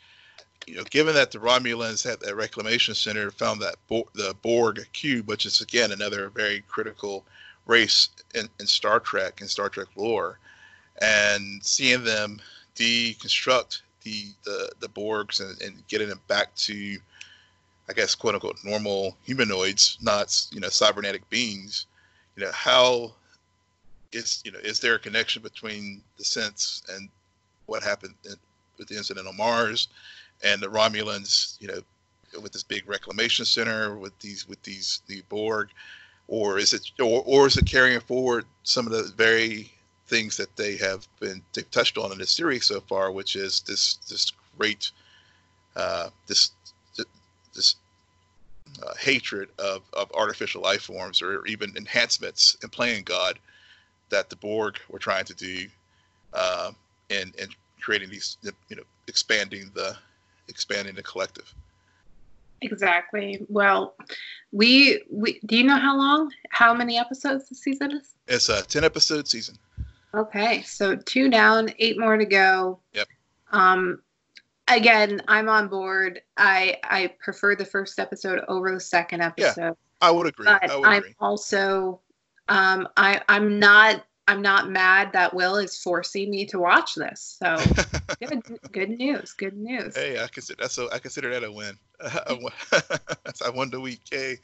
[0.66, 4.86] you know, given that the Romulans had that reclamation center found that Bo- the Borg
[4.92, 7.24] cube, which is again another very critical
[7.66, 10.38] race in, in Star Trek and Star Trek lore,
[11.00, 12.40] and seeing them
[12.76, 16.98] deconstruct the the, the Borgs and, and getting them back to,
[17.88, 21.86] I guess, quote unquote, normal humanoids, not you know cybernetic beings.
[22.36, 23.14] You know how
[24.12, 27.08] is you know is there a connection between the synths and
[27.66, 28.34] what happened in,
[28.78, 29.88] with the incident on Mars
[30.42, 31.56] and the Romulans?
[31.60, 31.80] You know,
[32.40, 35.68] with this big reclamation center with these with these the Borg,
[36.28, 39.70] or is it or, or is it carrying forward some of the very
[40.06, 43.96] things that they have been touched on in this series so far, which is this
[44.08, 44.90] this great
[45.76, 46.52] uh, this
[47.54, 47.76] this
[48.82, 53.38] uh, hatred of, of artificial life forms or even enhancements in playing God
[54.10, 55.66] that the Borg were trying to do
[56.32, 56.72] uh,
[57.08, 59.96] in and creating these you know expanding the
[60.48, 61.52] expanding the collective.
[62.62, 63.44] Exactly.
[63.48, 63.94] Well,
[64.52, 68.14] we we do you know how long how many episodes the season is?
[68.26, 69.56] It's a ten episode season.
[70.14, 72.78] Okay, so two down, eight more to go.
[72.92, 73.08] Yep.
[73.50, 74.00] Um,
[74.68, 76.22] again, I'm on board.
[76.36, 79.60] I I prefer the first episode over the second episode.
[79.60, 80.46] Yeah, I would agree.
[80.46, 81.14] But I would I'm agree.
[81.20, 82.00] also
[82.48, 87.38] um I I'm not I'm not mad that Will is forcing me to watch this.
[87.42, 87.56] So
[88.26, 89.32] good good news.
[89.32, 89.94] Good news.
[89.96, 91.78] hey, I consider that's a, I consider that a win.
[92.00, 92.38] I
[93.50, 94.00] won, the week.
[94.10, 94.38] Hey.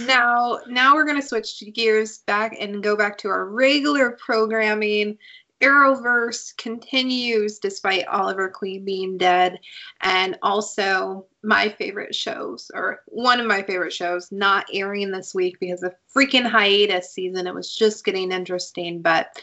[0.00, 5.18] Now, now we're going to switch gears back and go back to our regular programming.
[5.62, 9.60] Arrowverse continues despite Oliver Queen being dead,
[10.00, 15.58] and also my favorite shows, or one of my favorite shows, not airing this week
[15.60, 17.46] because of freaking hiatus season.
[17.46, 19.40] It was just getting interesting, but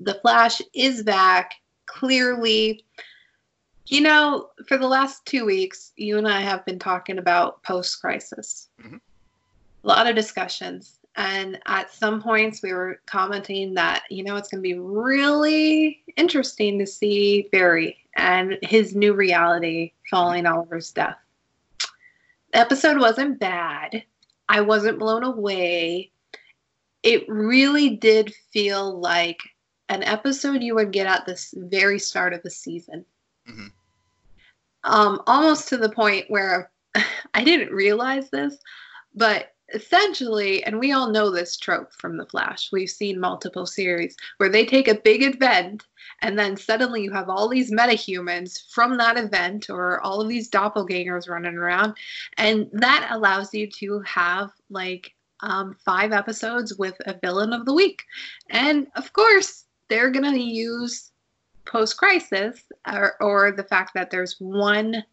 [0.00, 1.54] The Flash is back.
[1.86, 2.84] Clearly,
[3.86, 8.00] you know, for the last two weeks, you and I have been talking about post
[8.00, 8.68] crisis.
[8.82, 9.00] Mhm.
[9.84, 10.98] A lot of discussions.
[11.16, 16.02] And at some points, we were commenting that, you know, it's going to be really
[16.16, 21.16] interesting to see Barry and his new reality following Oliver's death.
[22.52, 24.02] The episode wasn't bad.
[24.48, 26.10] I wasn't blown away.
[27.02, 29.40] It really did feel like
[29.88, 33.04] an episode you would get at this very start of the season.
[33.48, 33.70] Mhm.
[34.82, 36.70] Um, almost to the point where
[37.34, 38.56] I didn't realize this,
[39.14, 44.16] but essentially, and we all know this trope from The Flash, we've seen multiple series
[44.38, 45.84] where they take a big event
[46.22, 50.50] and then suddenly you have all these metahumans from that event or all of these
[50.50, 51.94] doppelgangers running around.
[52.38, 57.74] And that allows you to have like um, five episodes with a villain of the
[57.74, 58.04] week.
[58.50, 61.10] And of course, they're going to use
[61.66, 65.04] post crisis or, or the fact that there's one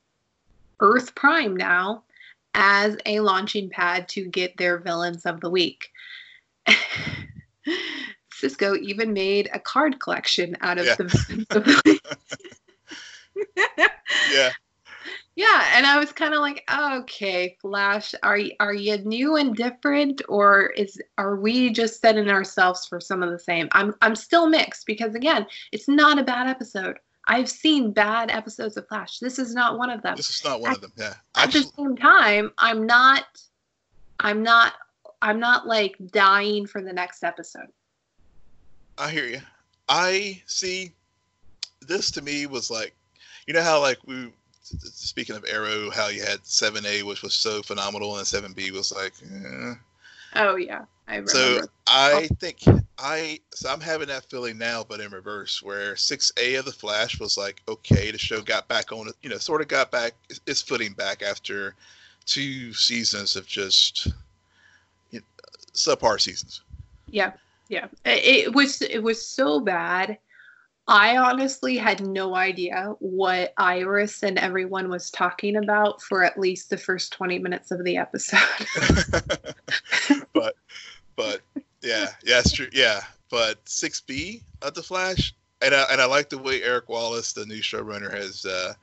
[0.79, 2.03] Earth Prime now
[2.53, 5.89] as a launching pad to get their villains of the week.
[8.33, 10.95] Cisco even made a card collection out of Yeah.
[10.95, 12.01] the villains of the week.
[14.33, 14.49] yeah.
[15.35, 20.21] Yeah, and I was kind of like, okay, Flash, are are you new and different,
[20.27, 23.69] or is are we just setting ourselves for some of the same?
[23.71, 26.97] I'm I'm still mixed because again, it's not a bad episode.
[27.27, 29.19] I've seen bad episodes of Flash.
[29.19, 30.15] This is not one of them.
[30.15, 30.91] This is not one of them.
[30.97, 31.13] Yeah.
[31.35, 33.25] At the same time, I'm not,
[34.19, 34.73] I'm not,
[35.21, 37.67] I'm not like dying for the next episode.
[38.97, 39.41] I hear you.
[39.87, 40.91] I see.
[41.87, 42.93] This to me was like,
[43.47, 47.33] you know how like we, speaking of Arrow, how you had seven A, which was
[47.33, 49.13] so phenomenal, and seven B was like.
[49.23, 49.73] Eh.
[50.35, 51.31] Oh yeah, I remember.
[51.31, 52.35] So I oh.
[52.39, 52.59] think
[52.97, 56.71] I so I'm having that feeling now, but in reverse, where six A of the
[56.71, 60.13] Flash was like okay, the show got back on, you know, sort of got back
[60.47, 61.75] its footing back after
[62.25, 64.07] two seasons of just
[65.11, 65.25] you know,
[65.73, 66.61] subpar seasons.
[67.07, 67.33] Yeah,
[67.67, 67.87] yeah.
[68.05, 70.17] It, it was it was so bad.
[70.91, 76.69] I honestly had no idea what Iris and everyone was talking about for at least
[76.69, 78.39] the first 20 minutes of the episode.
[80.33, 80.57] but
[81.15, 81.39] but
[81.81, 82.67] yeah, yeah, it's true.
[82.73, 86.89] Yeah, but six B of the Flash, and I, and I like the way Eric
[86.89, 88.73] Wallace, the new showrunner, has uh,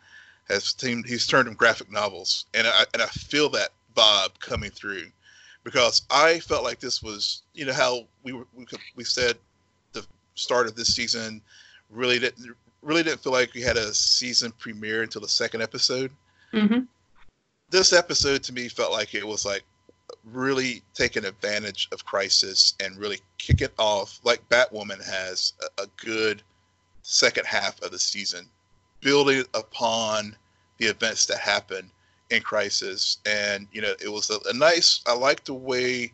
[0.48, 1.06] has teamed.
[1.06, 5.09] He's turned them graphic novels, and I and I feel that vibe coming through
[5.62, 9.36] because I felt like this was you know how we were we, could- we said
[9.92, 10.06] the
[10.36, 11.42] start of this season
[11.91, 16.11] really didn't really didn't feel like we had a season premiere until the second episode
[16.53, 16.80] mm-hmm.
[17.70, 19.64] this episode to me felt like it was like
[20.24, 25.86] really taking advantage of crisis and really kick it off like batwoman has a, a
[25.97, 26.43] good
[27.09, 28.47] second half of the season,
[29.01, 30.36] building upon
[30.76, 31.91] the events that happened
[32.30, 33.18] in Crisis.
[33.24, 36.12] And, you know, it was a, a nice, I like the way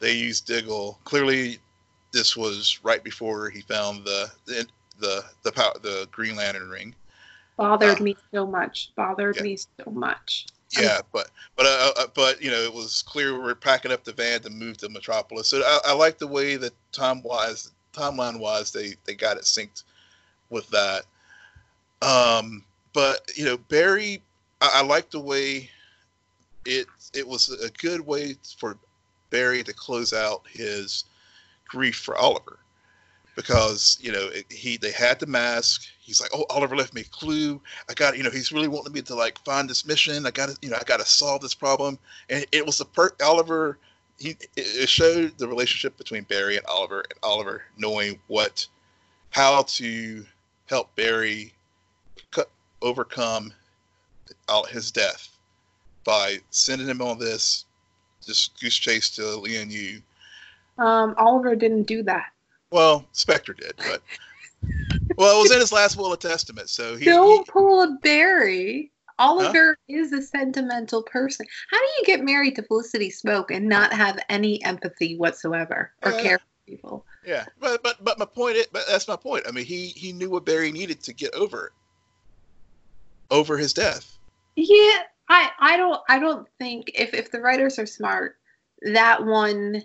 [0.00, 0.98] they used Diggle.
[1.04, 1.58] Clearly,
[2.12, 4.66] this was right before he found the, the,
[4.98, 6.94] the, the, power, the Green Lantern ring.
[7.56, 8.92] Bothered uh, me so much.
[8.96, 9.42] Bothered yeah.
[9.42, 10.46] me so much.
[10.78, 14.04] Yeah, but but uh, uh, but you know it was clear we are packing up
[14.04, 15.48] the van to move to Metropolis.
[15.48, 19.44] So I, I like the way that time wise, timeline wise, they they got it
[19.44, 19.84] synced
[20.50, 21.04] with that.
[22.02, 24.20] Um, but you know Barry
[24.60, 25.70] I, I like the way
[26.64, 28.76] it it was a good way for
[29.30, 31.04] Barry to close out his
[31.68, 32.58] grief for Oliver
[33.36, 35.84] because you know it, he they had the mask.
[36.00, 37.60] He's like, oh, Oliver left me a clue.
[37.88, 40.26] I got you know he's really wanting me to like find this mission.
[40.26, 41.98] I got to you know I got to solve this problem.
[42.30, 43.78] And it was the per Oliver.
[44.18, 48.66] He it showed the relationship between Barry and Oliver, and Oliver knowing what
[49.30, 50.24] how to
[50.66, 51.52] help Barry
[52.30, 53.52] cut, overcome
[54.70, 55.36] his death
[56.04, 57.66] by sending him on this
[58.26, 60.00] this goose chase to Lian Yu.
[60.78, 62.32] Um, Oliver didn't do that.
[62.70, 64.02] Well, Spectre did, but
[65.16, 66.68] well, it was in his last will of testament.
[66.68, 68.92] So he don't he, pull a Barry.
[69.18, 69.96] Oliver huh?
[69.96, 71.46] is a sentimental person.
[71.70, 76.12] How do you get married to Felicity Smoak and not have any empathy whatsoever or
[76.12, 77.06] uh, care for people?
[77.24, 79.44] Yeah, but but but my point is, but that's my point.
[79.48, 81.72] I mean, he he knew what Barry needed to get over
[83.30, 84.18] over his death.
[84.54, 84.98] Yeah,
[85.28, 88.36] I I don't I don't think if if the writers are smart,
[88.82, 89.82] that one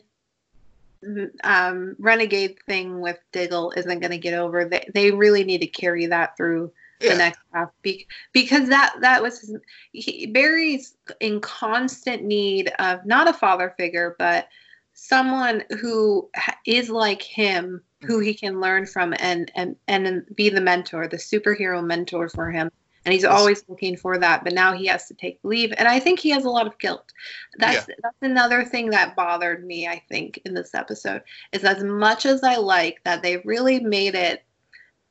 [1.44, 4.66] um, renegade thing with Diggle isn't going to get over.
[4.66, 7.14] They they really need to carry that through yeah.
[7.14, 9.56] the next half be, because that that was
[9.92, 14.48] he, Barry's in constant need of not a father figure, but
[14.94, 16.30] someone who
[16.66, 21.18] is like him who he can learn from and and and be the mentor the
[21.18, 22.70] superhero mentor for him
[23.06, 26.00] and he's always looking for that but now he has to take leave and i
[26.00, 27.12] think he has a lot of guilt
[27.58, 27.96] that's yeah.
[28.04, 31.22] that's another thing that bothered me i think in this episode
[31.52, 34.44] is as much as i like that they really made it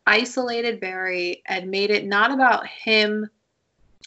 [0.07, 3.28] isolated barry and made it not about him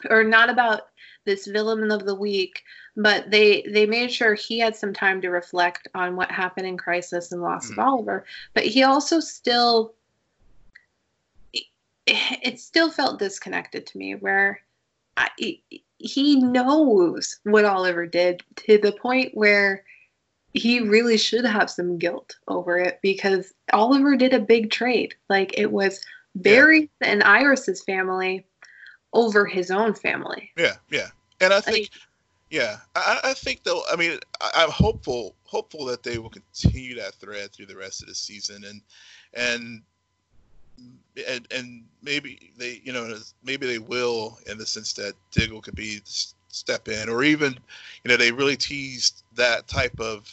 [0.10, 0.82] or not about
[1.26, 2.64] this villain of the week
[2.96, 6.78] but they they made sure he had some time to reflect on what happened in
[6.78, 7.80] crisis and loss mm-hmm.
[7.80, 9.94] of oliver but he also still
[12.08, 14.60] it still felt disconnected to me where
[15.18, 15.30] I,
[15.98, 19.84] he knows what Oliver did to the point where
[20.54, 25.16] he really should have some guilt over it because Oliver did a big trade.
[25.30, 26.02] Like it was
[26.36, 27.08] Barry yeah.
[27.10, 28.46] and Iris's family
[29.14, 30.52] over his own family.
[30.58, 31.08] Yeah, yeah.
[31.42, 32.02] And I think like,
[32.50, 33.82] yeah, I, I, think though.
[33.92, 38.02] I mean, I, am hopeful, hopeful that they will continue that thread through the rest
[38.02, 38.82] of the season, and
[39.34, 39.82] and
[41.28, 45.76] and, and maybe they, you know, maybe they will in the sense that Diggle could
[45.76, 47.54] be step in, or even,
[48.04, 50.30] you know, they really teased that type of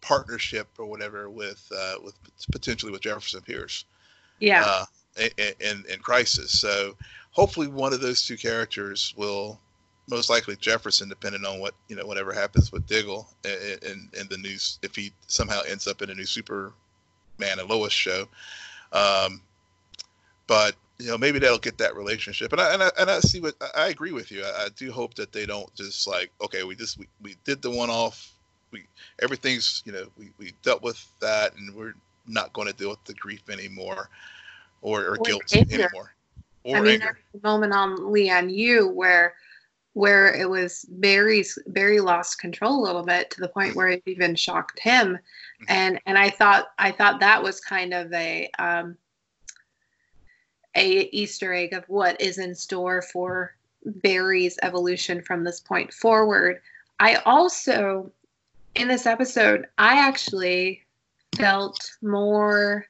[0.00, 2.14] partnership or whatever with uh, with
[2.50, 3.84] potentially with Jefferson Pierce.
[4.40, 4.64] Yeah.
[4.66, 4.84] Uh,
[5.36, 6.96] in, in, in Crisis, so
[7.32, 9.60] hopefully one of those two characters will
[10.08, 14.28] most likely Jefferson, depending on what you know, whatever happens with Diggle in, in, in
[14.28, 16.72] the news, if he somehow ends up in a new Superman
[17.58, 18.26] and Lois show,
[18.92, 19.42] um,
[20.46, 22.52] but you know, maybe that'll get that relationship.
[22.52, 24.44] And I and I, and I see what I agree with you.
[24.44, 27.60] I, I, do hope that they don't just like, okay, we just we, we did
[27.60, 28.32] the one off.
[28.70, 28.84] We
[29.20, 31.94] everything's you know we, we dealt with that, and we're
[32.26, 34.10] not going to deal with the grief anymore,
[34.80, 35.74] or, or, or guilt anger.
[35.74, 36.14] anymore.
[36.64, 37.18] Or I mean, anger.
[37.32, 39.34] there's a moment on Lian Yu where
[39.94, 44.02] where it was Barry's Barry lost control a little bit to the point where it
[44.06, 45.18] even shocked him.
[45.68, 48.96] And and I thought I thought that was kind of a um,
[50.74, 53.54] a Easter egg of what is in store for
[53.84, 56.60] Barry's evolution from this point forward.
[57.00, 58.10] I also
[58.74, 60.82] in this episode I actually
[61.36, 62.86] felt more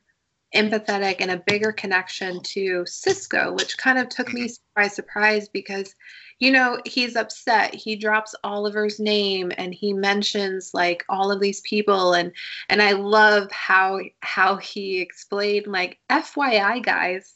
[0.55, 5.95] empathetic and a bigger connection to Cisco, which kind of took me by surprise because
[6.43, 7.73] you know, he's upset.
[7.73, 12.33] He drops Oliver's name and he mentions like all of these people and
[12.69, 17.35] and I love how how he explained like FYI guys,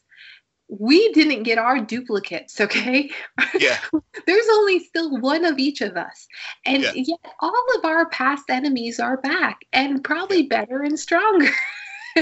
[0.68, 3.12] we didn't get our duplicates, okay?
[3.60, 3.78] Yeah.
[4.26, 6.26] There's only still one of each of us.
[6.64, 6.90] And yeah.
[6.94, 11.50] yet all of our past enemies are back and probably better and stronger.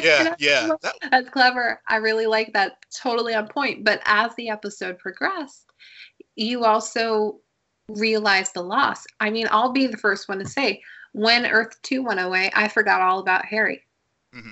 [0.02, 0.70] Yeah, yeah.
[1.12, 1.80] That's clever.
[1.86, 2.84] I really like that.
[2.92, 3.84] Totally on point.
[3.84, 5.70] But as the episode progressed,
[6.36, 7.38] you also
[7.88, 9.04] realize the loss.
[9.20, 10.82] I mean, I'll be the first one to say
[11.12, 13.82] when Earth 2 went away, I forgot all about Harry.
[14.34, 14.50] Mm-hmm.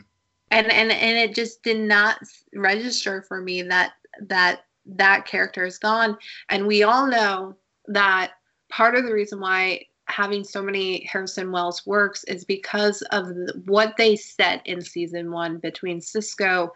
[0.53, 2.19] and and and it just did not
[2.55, 6.17] register for me that that that character is gone
[6.51, 7.57] and we all know
[7.89, 8.33] that
[8.69, 13.29] part of the reason why having so many Harrison Wells works is because of
[13.67, 16.73] what they set in season one between Cisco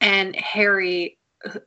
[0.00, 1.17] and Harry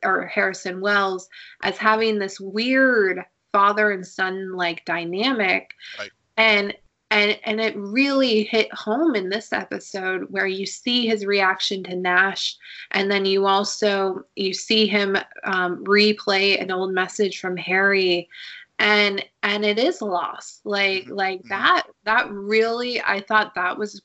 [0.04, 1.28] or Harrison Wells
[1.62, 5.74] as having this weird father and son like dynamic.
[5.98, 6.10] Right.
[6.36, 6.74] And
[7.12, 11.94] and and it really hit home in this episode where you see his reaction to
[11.94, 12.56] Nash,
[12.92, 18.30] and then you also you see him um, replay an old message from Harry,
[18.78, 20.60] and and it is loss.
[20.64, 21.12] Like mm-hmm.
[21.12, 21.48] like mm-hmm.
[21.48, 24.00] that that really I thought that was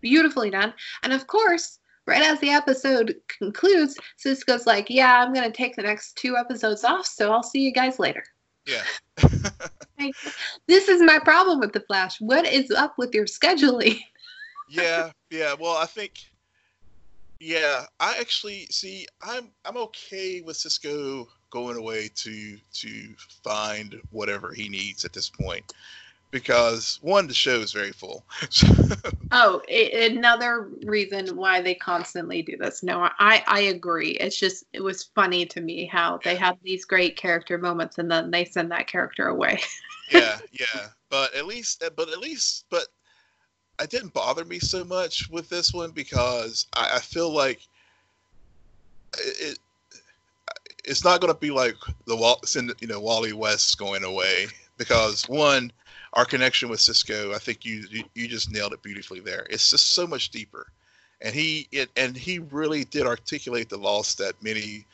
[0.00, 1.80] beautifully done, and of course.
[2.06, 6.84] Right as the episode concludes, Cisco's like, "Yeah, I'm gonna take the next two episodes
[6.84, 8.24] off, so I'll see you guys later."
[8.64, 8.82] Yeah.
[10.66, 12.20] this is my problem with the Flash.
[12.20, 14.00] What is up with your scheduling?
[14.68, 15.54] yeah, yeah.
[15.58, 16.12] Well, I think
[17.40, 24.52] yeah, I actually see I'm I'm okay with Cisco going away to to find whatever
[24.52, 25.72] he needs at this point
[26.30, 28.24] because one, the show is very full.
[29.32, 32.82] oh, it, another reason why they constantly do this.
[32.82, 34.12] No, I I agree.
[34.12, 38.10] It's just it was funny to me how they have these great character moments and
[38.10, 39.60] then they send that character away.
[40.10, 42.86] yeah, yeah, but at least, eh, but at least, but
[43.80, 47.60] it didn't bother me so much with this one because I, I feel like
[49.18, 49.58] it,
[50.84, 54.46] it's not going to be like the you know Wally West going away
[54.78, 55.72] because one
[56.16, 59.46] our connection with Cisco, I think you, you, just nailed it beautifully there.
[59.50, 60.66] It's just so much deeper,
[61.20, 64.86] and he it, and he really did articulate the loss that many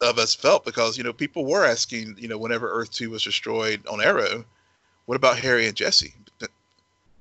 [0.00, 3.22] of us felt because you know people were asking you know whenever Earth Two was
[3.22, 4.42] destroyed on Arrow,
[5.04, 6.14] what about Harry and Jesse?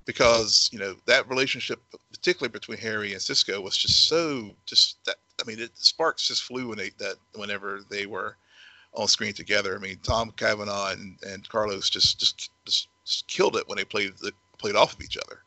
[0.05, 1.81] Because you know that relationship,
[2.13, 5.17] particularly between Harry and Cisco, was just so just that.
[5.41, 8.37] I mean, it, sparks just flew when they that whenever they were
[8.93, 9.75] on screen together.
[9.75, 12.87] I mean, Tom Cavanagh and, and Carlos just, just just
[13.27, 15.41] killed it when they played the, played off of each other.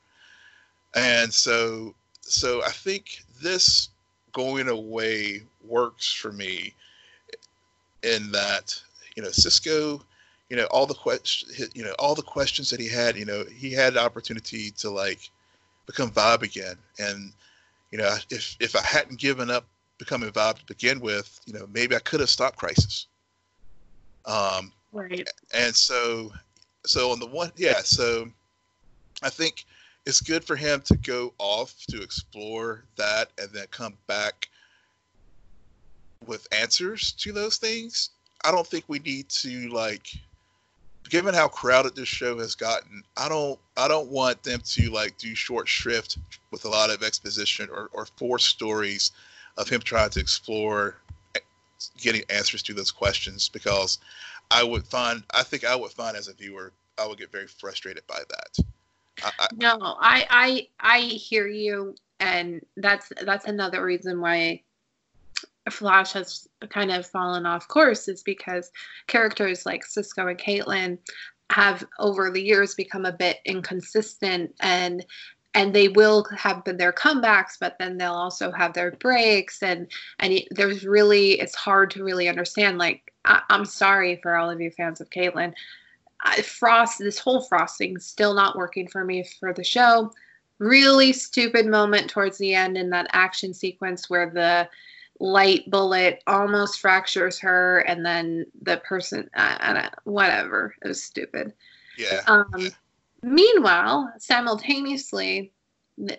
[0.95, 3.89] And so so I think this
[4.33, 6.75] going away works for me
[8.03, 8.81] in that
[9.17, 10.03] you know Cisco
[10.49, 13.45] you know all the questions you know all the questions that he had you know
[13.55, 15.31] he had the opportunity to like
[15.87, 16.77] become Vibe again.
[16.99, 17.33] And
[17.91, 19.67] you know if if I hadn't given up
[19.99, 23.07] becoming Vibe to begin with you know maybe I could have stopped Crisis.
[24.27, 25.29] Um right.
[25.55, 26.33] and so
[26.87, 27.81] so on the one, yeah.
[27.83, 28.28] So
[29.22, 29.64] I think
[30.07, 34.49] it's good for him to go off to explore that and then come back
[36.26, 38.11] with answers to those things.
[38.45, 40.14] I don't think we need to like
[41.11, 45.18] given how crowded this show has gotten, I don't I don't want them to like
[45.18, 46.18] do short shrift
[46.51, 49.12] with a lot of exposition or, or force stories
[49.59, 50.97] of him trying to explore
[51.35, 51.41] eh,
[51.99, 53.99] getting answers to those questions because
[54.51, 57.47] I would find, I think I would find as a viewer, I would get very
[57.47, 58.67] frustrated by that.
[59.23, 64.63] I, I, no, I, I, I hear you, and that's that's another reason why
[65.71, 68.71] Flash has kind of fallen off course is because
[69.07, 70.99] characters like Cisco and Caitlin
[71.51, 75.05] have over the years become a bit inconsistent and
[75.55, 79.63] and they will have been their comebacks but then they'll also have their breaks.
[79.63, 79.87] And
[80.19, 84.61] and there's really it's hard to really understand like I, am sorry for all of
[84.61, 85.55] you fans of caitlin
[86.23, 90.13] I, frost this whole frosting still not working for me for the show.
[90.59, 94.69] Really stupid moment towards the end in that action sequence where the
[95.19, 100.75] light bullet almost fractures her and then the person I, I don't whatever.
[100.83, 101.53] It was stupid.
[101.97, 102.21] Yeah.
[102.27, 102.71] Um
[103.23, 105.53] Meanwhile, simultaneously,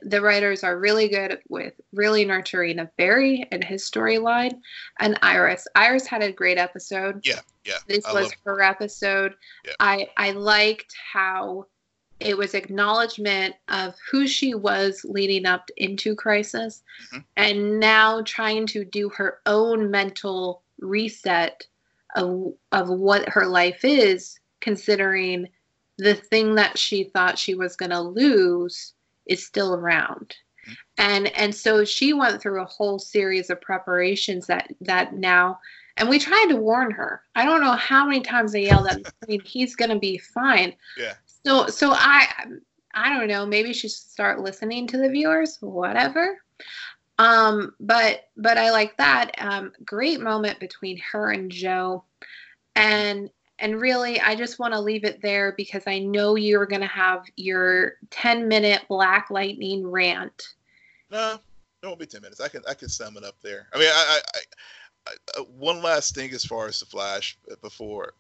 [0.04, 4.60] the writers are really good with really nurturing a Barry and his storyline
[4.99, 5.68] and Iris.
[5.76, 7.26] Iris had a great episode.
[7.26, 7.78] Yeah, yeah.
[7.88, 9.34] This I was her episode.
[9.66, 9.74] Yeah.
[9.80, 11.66] I I liked how
[12.20, 17.20] it was acknowledgement of who she was leading up into crisis mm-hmm.
[17.36, 21.66] and now trying to do her own mental reset
[22.16, 25.47] of of what her life is considering
[26.02, 28.93] the thing that she thought she was going to lose
[29.28, 30.36] is still around.
[30.97, 35.60] And and so she went through a whole series of preparations that that now
[35.97, 37.22] and we tried to warn her.
[37.36, 40.18] I don't know how many times i yelled at I mean, he's going to be
[40.18, 40.74] fine.
[40.97, 41.14] Yeah.
[41.45, 42.28] So so i
[42.95, 46.41] i don't know maybe she should start listening to the viewers whatever.
[47.20, 52.06] Um but but i like that um great moment between her and joe.
[52.76, 53.30] And
[53.62, 56.88] and really, I just want to leave it there because I know you're going to
[56.88, 60.55] have your 10 minute Black Lightning rant.
[61.12, 61.38] No,
[61.82, 62.39] it won't be ten minutes.
[62.39, 63.68] I can I can sum it up there.
[63.74, 64.39] I mean, I, I,
[65.07, 68.14] I, I one last thing as far as the Flash uh, before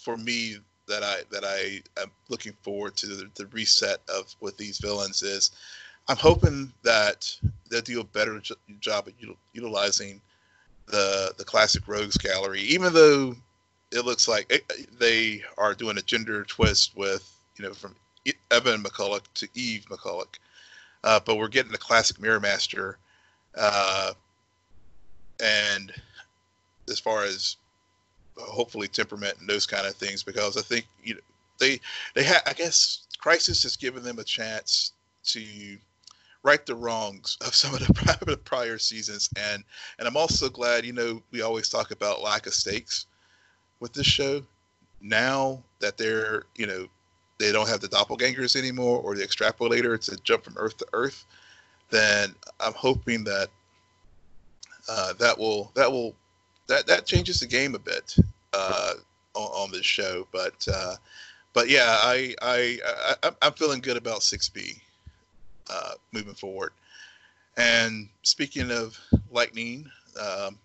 [0.00, 0.56] for me
[0.88, 5.22] that I that I am looking forward to the, the reset of with these villains
[5.22, 5.50] is
[6.08, 7.36] I'm hoping that
[7.68, 8.40] they'll do a better
[8.80, 10.20] job at util- utilizing
[10.86, 13.36] the the classic rogues gallery, even though
[13.92, 17.94] it looks like it, they are doing a gender twist with you know from
[18.50, 20.38] Evan McCulloch to Eve McCulloch,
[21.04, 22.98] uh, but we're getting the classic Mirror Master,
[23.56, 24.12] uh,
[25.42, 25.92] and
[26.88, 27.56] as far as
[28.36, 31.20] hopefully temperament and those kind of things, because I think you know
[31.58, 31.80] they
[32.14, 34.92] they have I guess Crisis has given them a chance
[35.24, 35.42] to
[36.42, 39.28] right the wrongs of some of the prior seasons.
[39.36, 39.62] And
[39.98, 43.06] and i'm also glad you know we always talk about lack of stakes
[43.80, 44.42] with this show
[45.00, 46.86] now that they're you know
[47.38, 51.24] they don't have the doppelgangers anymore or the extrapolator to jump from earth to earth
[51.90, 53.48] then i'm hoping that
[54.88, 56.14] uh, that will that will
[56.66, 58.14] that that changes the game a bit
[58.52, 58.94] uh,
[59.34, 60.94] on, on, this show but uh,
[61.52, 62.78] but yeah I, I
[63.22, 64.80] i i'm feeling good about 6b
[65.70, 66.72] uh, moving forward.
[67.56, 68.98] And speaking of
[69.30, 70.58] lightning, um,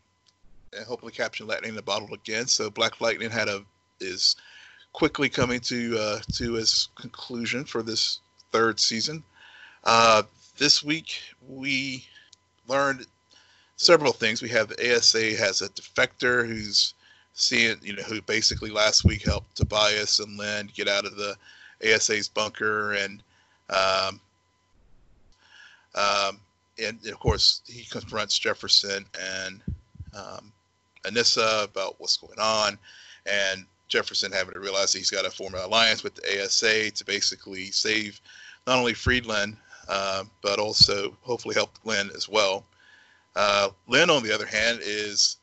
[0.76, 2.48] and hopefully capturing lightning in the bottle again.
[2.48, 3.64] So Black Lightning had a
[4.00, 4.36] is
[4.94, 8.20] quickly coming to uh, to its conclusion for this
[8.52, 9.24] third season.
[9.84, 10.24] Uh,
[10.58, 12.06] this week we
[12.68, 13.06] learned
[13.78, 14.42] several things.
[14.42, 16.94] We have the ASA has a defector who's
[17.34, 21.36] seeing, you know, who basically last week helped Tobias and Lynn get out of the
[21.84, 23.22] ASA's bunker, and
[23.70, 24.20] um,
[25.96, 26.40] um,
[26.82, 29.62] and, of course, he confronts Jefferson and
[30.14, 30.52] um,
[31.06, 32.78] Anissa about what's going on,
[33.26, 36.92] and Jefferson having to realize that he's got to form an alliance with the ASA
[36.92, 38.20] to basically save
[38.68, 42.66] not only Freeland uh, but also hopefully help Lynn as well.
[43.36, 45.38] Uh, Lynn, on the other hand, is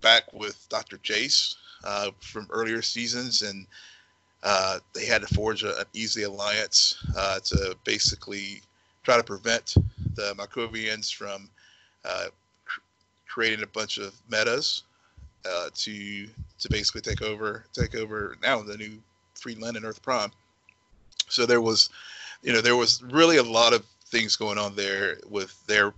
[0.00, 0.98] back with Dr.
[0.98, 3.66] Jace uh, from earlier seasons, and
[4.42, 8.62] uh, they had to forge a, an easy alliance uh, to basically
[9.02, 9.74] try to prevent
[10.14, 11.48] the Markovians from
[12.04, 12.26] uh,
[13.26, 14.84] creating a bunch of metas
[15.48, 16.26] uh, to
[16.58, 18.98] to basically take over take over now the new
[19.34, 20.30] Freeland and Earth Prime.
[21.28, 21.90] So there was,
[22.42, 25.94] you know, there was really a lot of things going on there with their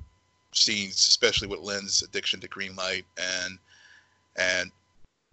[0.52, 3.58] scenes, especially with Lynn's addiction to green light and
[4.36, 4.70] and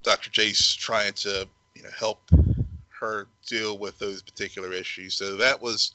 [0.04, 0.30] Dr.
[0.30, 2.22] Jace trying to you know help
[3.00, 5.16] her deal with those particular issues.
[5.16, 5.94] So that was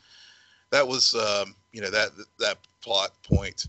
[0.71, 3.67] that was um, you know that that plot point.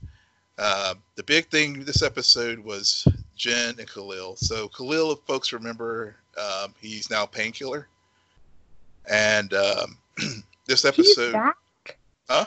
[0.57, 3.05] Uh, the big thing this episode was
[3.36, 4.36] Jen and Khalil.
[4.36, 7.88] So Khalil, if folks remember, um, he's now painkiller,
[9.09, 9.97] and um,
[10.65, 11.57] this episode, he's back.
[12.29, 12.45] Huh?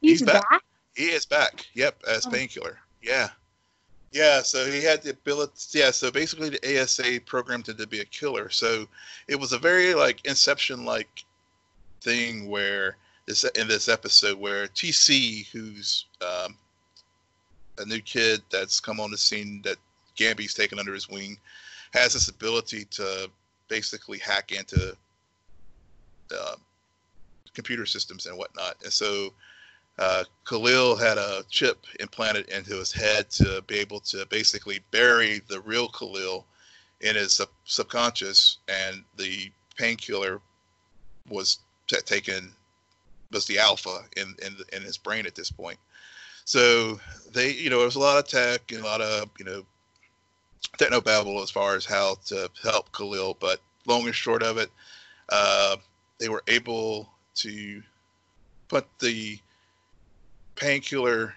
[0.00, 0.48] He's, he's back?
[0.50, 0.62] back.
[0.94, 1.66] He is back.
[1.74, 2.30] Yep, as oh.
[2.30, 2.78] painkiller.
[3.02, 3.28] Yeah.
[4.10, 5.52] Yeah, so he had the ability.
[5.78, 8.48] Yeah, so basically the ASA programmed him to be a killer.
[8.48, 8.86] So
[9.28, 11.24] it was a very like Inception like
[12.00, 16.56] thing where this in this episode where TC, who's um,
[17.78, 19.76] a new kid that's come on the scene that
[20.18, 21.38] Gambi's taken under his wing,
[21.92, 23.30] has this ability to
[23.68, 24.94] basically hack into
[26.34, 26.56] uh,
[27.54, 28.76] computer systems and whatnot.
[28.82, 29.32] And so
[29.98, 35.40] uh, Khalil had a chip implanted into his head to be able to basically bury
[35.48, 36.44] the real Khalil
[37.00, 40.40] in his sub- subconscious, and the painkiller
[41.28, 42.52] was t- taken
[43.30, 45.78] was the alpha in in, in his brain at this point.
[46.44, 46.98] So
[47.32, 49.64] they, you know, there was a lot of tech and a lot of you know
[50.78, 53.36] techno babble as far as how to help Khalil.
[53.38, 54.70] But long and short of it,
[55.28, 55.76] uh,
[56.18, 57.82] they were able to
[58.68, 59.38] put the
[60.56, 61.34] painkiller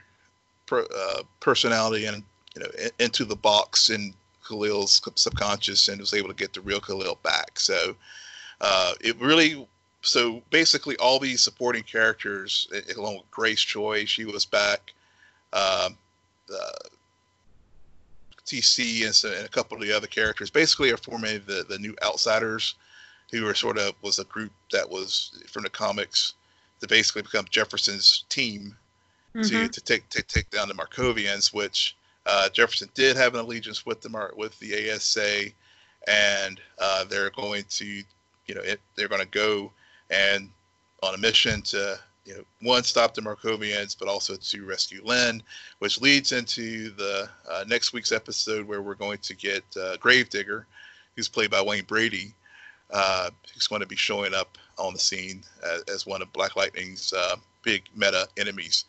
[0.65, 2.23] per, uh, personality and
[2.55, 4.13] you know in, into the box in
[4.43, 7.59] Khalil's subconscious and was able to get the real Khalil back.
[7.59, 7.95] So
[8.59, 9.67] uh, it really
[10.01, 12.67] so basically all these supporting characters
[12.97, 14.93] along with grace choi she was back
[15.53, 15.95] um,
[16.51, 16.87] uh,
[18.51, 21.79] tc and, so, and, a couple of the other characters basically are forming the, the
[21.79, 22.75] new outsiders
[23.31, 26.33] who are sort of was a group that was from the comics
[26.79, 28.75] to basically become jefferson's team
[29.33, 29.47] mm-hmm.
[29.47, 31.95] to, to take to take down the markovians which
[32.25, 35.45] uh, jefferson did have an allegiance with the with the asa
[36.07, 39.71] and uh, they're going to you know it, they're going to go
[40.09, 40.49] and
[41.01, 45.41] on a mission to you know one stop the Markovians, but also to rescue Lynn,
[45.79, 50.67] which leads into the uh, next week's episode where we're going to get uh, Gravedigger,
[51.15, 52.33] who's played by Wayne Brady,
[52.91, 56.55] uh, who's going to be showing up on the scene as, as one of Black
[56.55, 58.85] Lightning's uh, big meta enemies.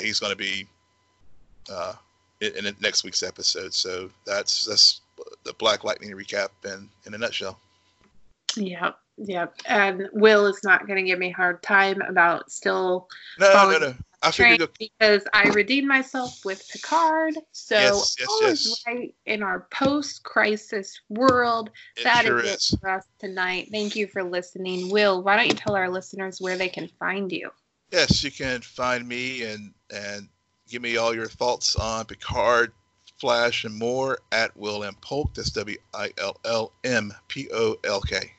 [0.00, 0.66] He's going to be
[1.70, 1.94] uh,
[2.40, 3.74] in, in next week's episode.
[3.74, 5.00] So that's that's
[5.44, 7.58] the Black Lightning recap in in a nutshell.
[8.56, 9.54] Yep, yep.
[9.66, 13.08] And Will is not going to give me a hard time about still.
[13.38, 13.94] No, no, no.
[14.22, 17.34] I figured because I redeemed myself with Picard.
[17.52, 18.64] So yes, yes, all yes.
[18.64, 21.70] is right in our post-crisis world.
[21.96, 23.68] It that sure is it for us tonight.
[23.70, 24.88] Thank you for listening.
[24.88, 27.50] Will, why don't you tell our listeners where they can find you?
[27.92, 30.28] Yes, you can find me and and
[30.70, 32.72] give me all your thoughts on Picard,
[33.18, 35.34] Flash, and more at Will M Polk.
[35.34, 38.32] That's W I L L M P O L K.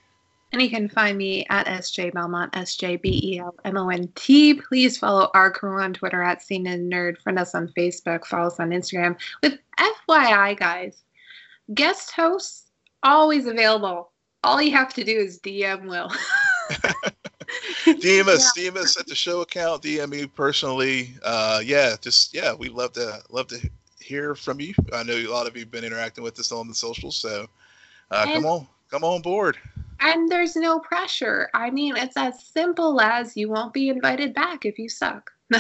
[0.56, 3.90] And you can find me at SJ Belmont, S J B E L M O
[3.90, 4.54] N T.
[4.54, 7.22] Please follow our crew on Twitter at Scene and Nerd.
[7.22, 8.26] Friend us on Facebook.
[8.26, 9.18] Follow us on Instagram.
[9.44, 11.04] With FYI, guys,
[11.74, 12.72] guest hosts
[13.04, 14.14] always available.
[14.46, 16.10] All you have to do is DM Will.
[17.86, 18.72] DM us, yeah.
[18.72, 19.84] DM us at the show account.
[19.84, 21.16] DM me personally.
[21.22, 23.60] Uh, yeah, just yeah, we love to love to
[24.00, 24.74] hear from you.
[24.94, 27.46] I know a lot of you've been interacting with us on the socials, so
[28.10, 29.58] uh, come on, come on board.
[30.00, 31.50] And there's no pressure.
[31.54, 35.32] I mean, it's as simple as you won't be invited back if you suck.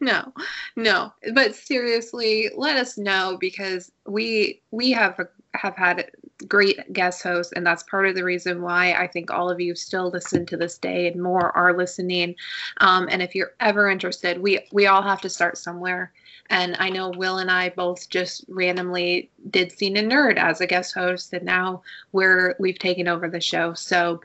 [0.00, 0.32] no,
[0.76, 1.12] no.
[1.34, 5.20] But seriously, let us know because we we have
[5.54, 6.10] have had
[6.46, 9.74] great guest hosts, and that's part of the reason why I think all of you
[9.74, 12.36] still listen to this day, and more are listening.
[12.78, 16.12] Um, and if you're ever interested, we we all have to start somewhere.
[16.50, 20.66] And I know Will and I both just randomly did Scene and Nerd as a
[20.66, 21.82] guest host, and now
[22.12, 23.72] we're we've taken over the show.
[23.74, 24.20] So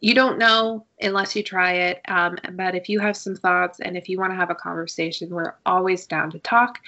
[0.00, 2.00] you don't know unless you try it.
[2.08, 5.30] Um, but if you have some thoughts and if you want to have a conversation,
[5.30, 6.78] we're always down to talk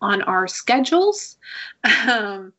[0.00, 1.38] on our schedules.
[2.08, 2.52] Um,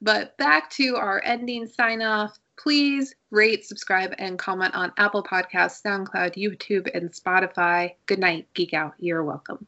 [0.00, 2.38] but back to our ending sign off.
[2.56, 7.94] Please rate, subscribe, and comment on Apple Podcasts, SoundCloud, YouTube, and Spotify.
[8.06, 8.94] Good night, Geek Out.
[8.98, 9.66] You're welcome.